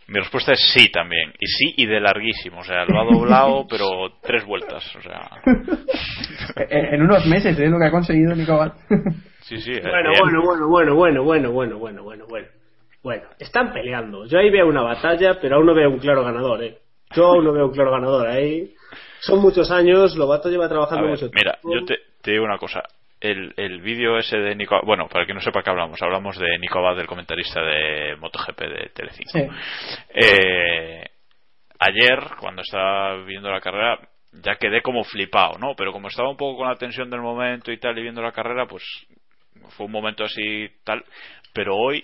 [0.07, 1.31] Mi respuesta es sí también.
[1.39, 2.59] Y sí y de larguísimo.
[2.59, 3.85] O sea, lo ha doblado, pero
[4.21, 4.83] tres vueltas.
[4.97, 5.29] O sea,
[6.69, 8.73] en, en unos meses, es lo que ha conseguido Nico Abad.
[9.41, 9.71] sí, sí.
[9.71, 12.47] eh, Bueno, bueno, bueno, bueno, bueno, bueno, bueno, bueno, bueno, bueno.
[13.03, 14.25] Bueno, están peleando.
[14.25, 16.77] Yo ahí veo una batalla, pero aún no veo un claro ganador, ¿eh?
[17.13, 18.73] Yo aún no veo un claro ganador ahí.
[19.19, 21.59] Son muchos años, Lobato lleva trabajando ver, mucho tiempo.
[21.63, 22.81] mira, yo te, te digo una cosa.
[23.19, 24.79] El, el vídeo ese de Nico...
[24.83, 28.59] Bueno, para que no sepa qué hablamos, hablamos de Nico Abad, del comentarista de MotoGP
[28.59, 29.31] de Telecinco.
[29.31, 29.47] Sí.
[30.13, 31.05] Eh,
[31.79, 33.97] ayer, cuando estaba viendo la carrera,
[34.33, 35.73] ya quedé como flipado, ¿no?
[35.75, 38.33] Pero como estaba un poco con la tensión del momento y tal, y viendo la
[38.33, 38.83] carrera, pues
[39.69, 41.03] fue un momento así tal.
[41.53, 42.03] Pero hoy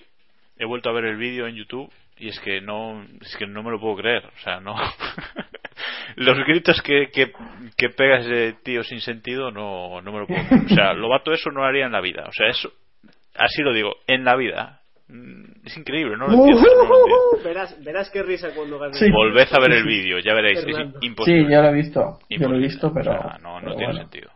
[0.60, 3.64] he vuelto a ver el vídeo en YouTube y es que no, es que no
[3.64, 4.26] me lo puedo creer.
[4.26, 4.76] O sea, no.
[6.16, 7.32] Los gritos que, que,
[7.78, 10.66] que pega ese tío sin sentido no, no me lo puedo creer.
[10.66, 12.26] O sea, Lobato eso no lo haría en la vida.
[12.28, 12.72] O sea, eso,
[13.36, 14.82] así lo digo, en la vida.
[15.08, 16.62] Mm, Es increíble, no lo entiendo.
[16.62, 17.44] no lo entiendo.
[17.44, 18.94] verás, verás qué risa cuando gane.
[18.96, 19.10] Sí.
[19.12, 21.46] Volved a ver el vídeo, ya veréis, es imposible.
[21.48, 22.20] Sí, yo lo he visto.
[22.30, 23.12] Yo lo he visto, pero.
[23.12, 24.00] O sea, no, no pero tiene bueno.
[24.02, 24.32] sentido.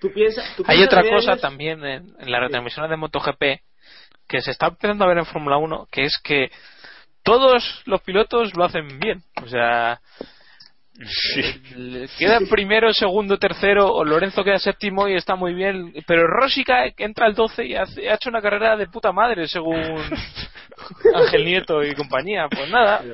[0.00, 3.42] Tú piensas, tú Hay otra cosa años- también en, en las retransmisiones de MotoGP
[4.28, 6.50] que se está empezando a ver en Fórmula 1, que es que
[7.22, 9.22] todos los pilotos lo hacen bien.
[9.42, 10.00] O sea,
[11.76, 16.26] le- queda primero, segundo, tercero, o Lorenzo queda séptimo y está muy bien, pero
[16.96, 19.76] que entra al 12 y hace- ha hecho una carrera de puta madre, según
[21.14, 22.46] Ángel Nieto y compañía.
[22.48, 23.02] Pues nada,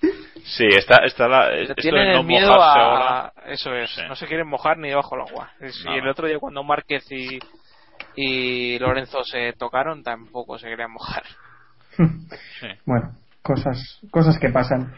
[0.44, 2.72] Sí, está, está la, tienen no el miedo a...
[2.74, 3.32] ahora.
[3.46, 4.02] Eso es, Sí.
[4.06, 5.50] no se quieren mojar ni debajo del agua.
[5.84, 7.40] No, y el otro día cuando Márquez y,
[8.16, 11.22] y Lorenzo se tocaron tampoco se querían mojar.
[12.60, 12.66] Sí.
[12.84, 13.12] Bueno,
[13.42, 14.92] cosas, cosas que pasan.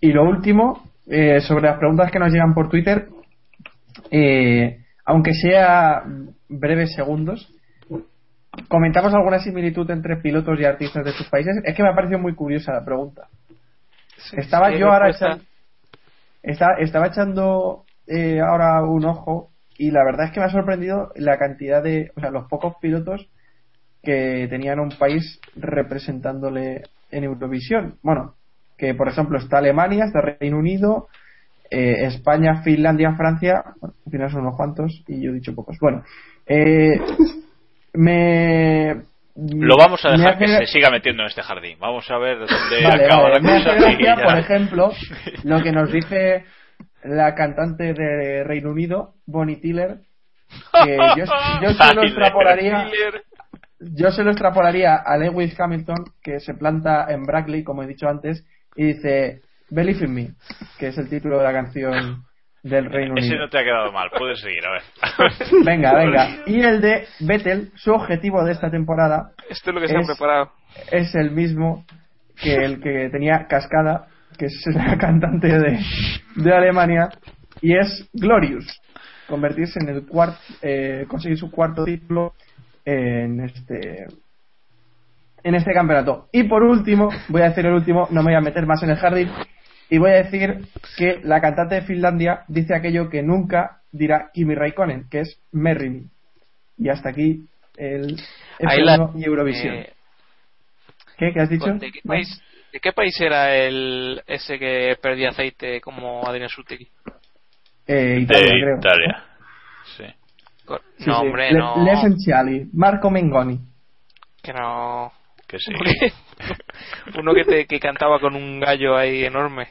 [0.00, 3.08] Y lo último, eh, sobre las preguntas que nos llegan por Twitter,
[4.10, 6.02] eh, aunque sea
[6.48, 7.50] breves segundos,
[8.68, 11.56] comentamos alguna similitud entre pilotos y artistas de sus países.
[11.64, 13.26] Es que me ha parecido muy curiosa la pregunta.
[14.32, 15.36] Estaba Sí, yo ahora respuesta.
[15.36, 15.46] echan-
[16.42, 21.10] estaba, estaba echando eh, ahora un ojo y la verdad es que me ha sorprendido
[21.16, 23.26] la cantidad de, o sea, los pocos pilotos
[24.02, 27.96] que tenían un país representándole en Eurovisión.
[28.02, 28.34] Bueno,
[28.76, 31.08] que por ejemplo está Alemania, está Reino Unido,
[31.70, 35.76] eh, España, Finlandia, Francia, bueno, al final son unos cuantos y yo he dicho pocos.
[35.80, 36.02] Bueno,
[36.46, 37.00] eh,
[37.94, 38.94] me
[39.36, 41.78] Lo vamos a me dejar hace- que se siga metiendo en este jardín.
[41.80, 43.74] Vamos a ver dónde Vale, acaba vale, la me hace cosa.
[43.80, 44.22] gracia, ya.
[44.24, 44.92] por ejemplo,
[45.44, 46.44] lo que nos dice
[47.04, 49.98] la cantante de Reino Unido, Bonnie Tiller,
[50.84, 51.24] que yo,
[51.62, 52.88] yo se lo extrapolaría
[53.80, 58.08] yo se lo extrapolaría a Lewis Hamilton, que se planta en Brackley, como he dicho
[58.08, 58.46] antes,
[58.76, 60.28] y dice Believe in Me,
[60.78, 62.22] que es el título de la canción
[62.62, 63.42] del Reino Ese Unido.
[63.44, 64.08] no te ha quedado mal.
[64.16, 64.82] Puedes seguir, a ver.
[65.66, 66.28] Venga, venga.
[66.46, 70.00] Y el de Vettel, su objetivo de esta temporada Esto es lo que se han
[70.02, 70.50] Es- preparado.
[70.90, 71.84] es el mismo
[72.40, 74.06] que el que tenía Cascada,
[74.36, 75.78] que es la cantante de,
[76.36, 77.08] de Alemania,
[77.60, 78.80] y es Glorious,
[79.28, 80.38] convertirse en el cuarto,
[81.08, 82.34] conseguir su cuarto título
[82.84, 84.06] en este
[85.42, 86.28] en este campeonato.
[86.32, 88.90] Y por último, voy a decir el último, no me voy a meter más en
[88.90, 89.30] el jardín,
[89.90, 90.66] y voy a decir
[90.96, 95.90] que la cantante de Finlandia dice aquello que nunca dirá Kimi Raikkonen, que es Merry
[95.90, 96.02] Me.
[96.78, 98.16] Y hasta aquí el
[98.66, 99.74] Ahí la- F1 y Eurovisión.
[99.74, 99.92] eh,
[101.18, 101.32] ¿Qué?
[101.32, 101.72] ¿Qué has dicho?
[101.74, 102.40] ¿De qué, país,
[102.74, 106.88] ¿De qué país era el ese que perdía aceite como Adrián Sutegui?
[107.86, 108.78] Eh, Italia, de creo.
[108.78, 109.24] Italia.
[109.96, 110.04] Sí.
[110.66, 111.10] No, sí.
[111.10, 111.84] hombre, Le- no.
[111.84, 113.60] Lesenciali, Marco Mengoni.
[114.42, 115.12] Que no.
[115.46, 115.72] Que sí.
[117.16, 119.68] Uno que, te, que cantaba con un gallo ahí enorme.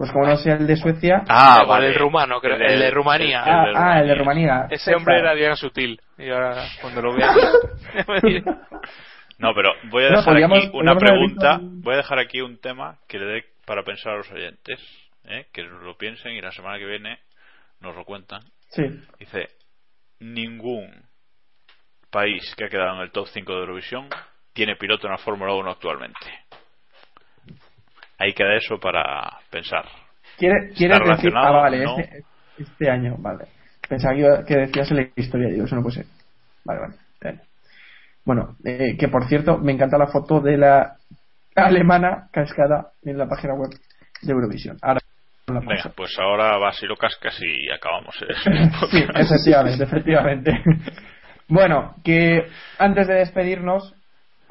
[0.00, 1.24] Pues como no sea el de Suecia.
[1.28, 1.88] Ah, vale.
[1.88, 3.42] el rumano, creo, el de Rumanía.
[3.44, 4.66] Ah, ah, el de Rumanía.
[4.70, 6.00] Ese hombre era Adrián Sutil.
[6.16, 7.34] Y ahora, cuando lo vea.
[9.38, 11.58] No, pero voy a No, dejar podríamos- aquí una pregunta.
[11.58, 14.80] visto- Voy a dejar aquí un tema que le dé para pensar a los oyentes.
[15.24, 15.48] ¿eh?
[15.52, 17.18] Que lo piensen y la semana que viene
[17.80, 18.40] nos lo cuentan.
[18.70, 18.84] Sí.
[19.18, 19.48] Dice:
[20.18, 20.90] Ningún
[22.10, 24.08] país que ha quedado en el top 5 de Eurovisión
[24.54, 26.26] tiene piloto en la Fórmula 1 actualmente.
[28.20, 29.84] Ahí queda eso para pensar.
[30.38, 31.32] ¿Quiere- ¿Quieres decir?
[31.34, 31.98] Ah, vale, No.
[31.98, 32.24] este,
[32.58, 33.46] este año, vale.
[33.88, 36.06] Pensaba que, iba- que decías la historia, digo, eso no puede ser.
[36.64, 36.94] Vale, vale.
[37.22, 37.40] vale.
[38.24, 40.96] Bueno, eh, que por cierto, me encanta la foto de la
[41.56, 43.70] alemana cascada en la página web
[44.22, 44.76] de Eurovisión.
[44.82, 45.00] Ahora
[45.48, 48.14] Venga, pues ahora vas y lo cascas y acabamos.
[48.22, 48.34] ¿eh?
[48.90, 50.52] Sí, efectivamente, efectivamente.
[51.48, 52.46] Bueno, que
[52.78, 53.96] antes de despedirnos,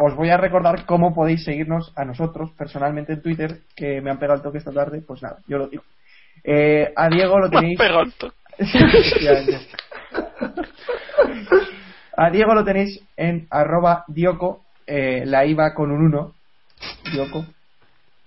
[0.02, 4.18] os voy a recordar cómo podéis seguirnos a nosotros personalmente en Twitter, que me han
[4.18, 5.84] pegado el toque esta tarde, pues nada, yo lo digo.
[6.42, 7.78] Eh, a Diego lo tenéis.
[7.78, 8.36] Pegado el toque.
[12.16, 16.34] A Diego lo tenéis en arroba dioco, eh, la IVA con un 1,
[17.14, 17.46] dioco.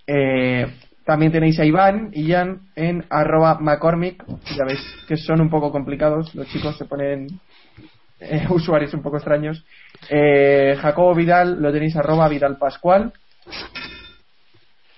[0.07, 0.65] Eh,
[1.05, 4.23] también tenéis a Iván y Jan en arroba McCormick,
[4.57, 7.27] ya veis que son un poco complicados, los chicos se ponen
[8.19, 9.63] eh, usuarios un poco extraños.
[10.09, 13.13] Eh, Jacobo Vidal lo tenéis arroba Vidal Pascual.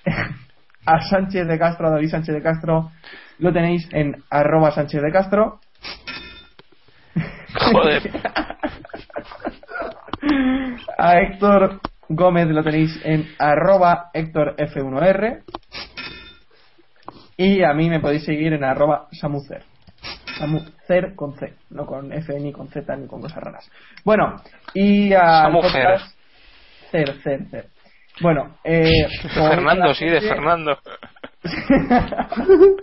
[0.86, 2.92] a Sánchez de Castro, a David Sánchez de Castro,
[3.40, 5.60] lo tenéis en arroba Sánchez de Castro.
[7.72, 8.12] Joder.
[10.98, 15.44] A Héctor Gómez lo tenéis en arroba Héctor F1R.
[17.38, 19.64] Y a mí me podéis seguir en arroba Samucer.
[20.38, 23.70] Samucer con C, no con F ni con Z ni con cosas raras.
[24.04, 24.36] Bueno,
[24.74, 25.50] y a.
[26.92, 27.68] Cer, Cer, Cer.
[28.22, 30.78] Bueno, eh, Fernando, sí, de Fernando.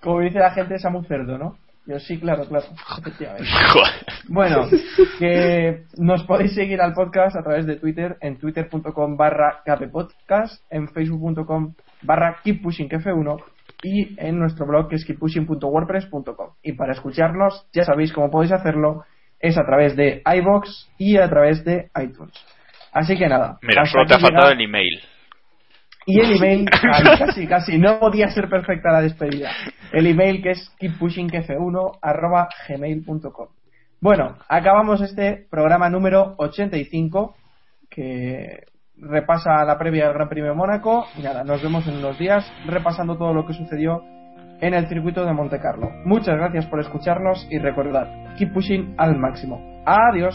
[0.00, 1.58] Como dice la gente, Samu Cerdo, ¿no?
[1.86, 2.66] Yo sí, claro, claro,
[2.98, 3.48] efectivamente.
[4.28, 4.66] Bueno,
[5.18, 10.88] que nos podéis seguir al podcast a través de Twitter en twitter.com barra kppodcast, en
[10.88, 13.53] facebook.com barra keeppushingf1
[13.84, 16.54] y en nuestro blog que es keeppushing.wordpress.com.
[16.62, 19.04] Y para escucharnos, ya sabéis cómo podéis hacerlo,
[19.38, 22.32] es a través de iBox y a través de iTunes.
[22.92, 23.58] Así que nada.
[23.60, 25.00] Mira, solo te ha faltado el email.
[26.06, 29.50] y el email, casi, casi, casi, no podía ser perfecta la despedida.
[29.92, 33.48] El email que es keeppushingf1 arroba gmail.com.
[34.00, 37.36] Bueno, acabamos este programa número 85
[37.90, 38.64] que
[38.96, 42.50] repasa la previa del Gran Premio de Mónaco y nada, nos vemos en unos días
[42.66, 44.02] repasando todo lo que sucedió
[44.60, 45.90] en el circuito de Monte Carlo.
[46.04, 49.60] Muchas gracias por escucharnos y recordad, keep pushing al máximo.
[49.84, 50.34] Adiós.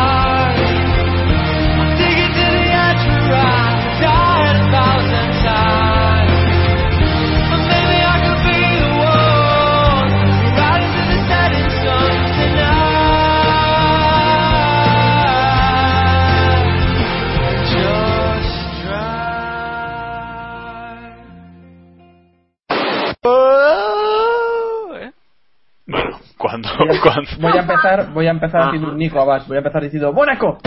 [26.49, 26.61] Know.
[26.77, 29.47] For what Cuando, cuando- Voy a empezar, voy a empezar haciendo un Nico Abbas.
[29.47, 30.57] Voy a empezar diciendo ¡Mónaco!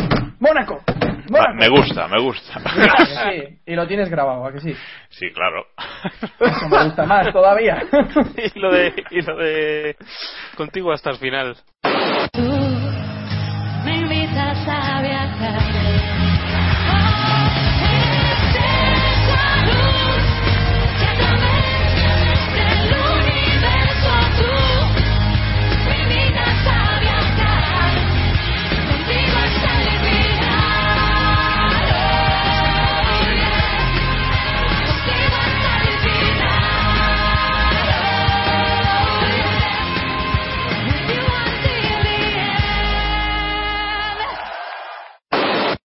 [0.40, 0.82] ¡Mónaco!
[1.30, 2.54] Me gusta, me gusta.
[2.64, 3.58] ¿A sí?
[3.66, 4.74] Y lo tienes grabado, ¿a que sí?
[5.08, 5.64] Sí, claro.
[6.38, 7.82] Eso me gusta más todavía.
[8.54, 9.96] y lo de y lo de
[10.56, 11.56] contigo hasta el final.
[12.32, 12.83] Tú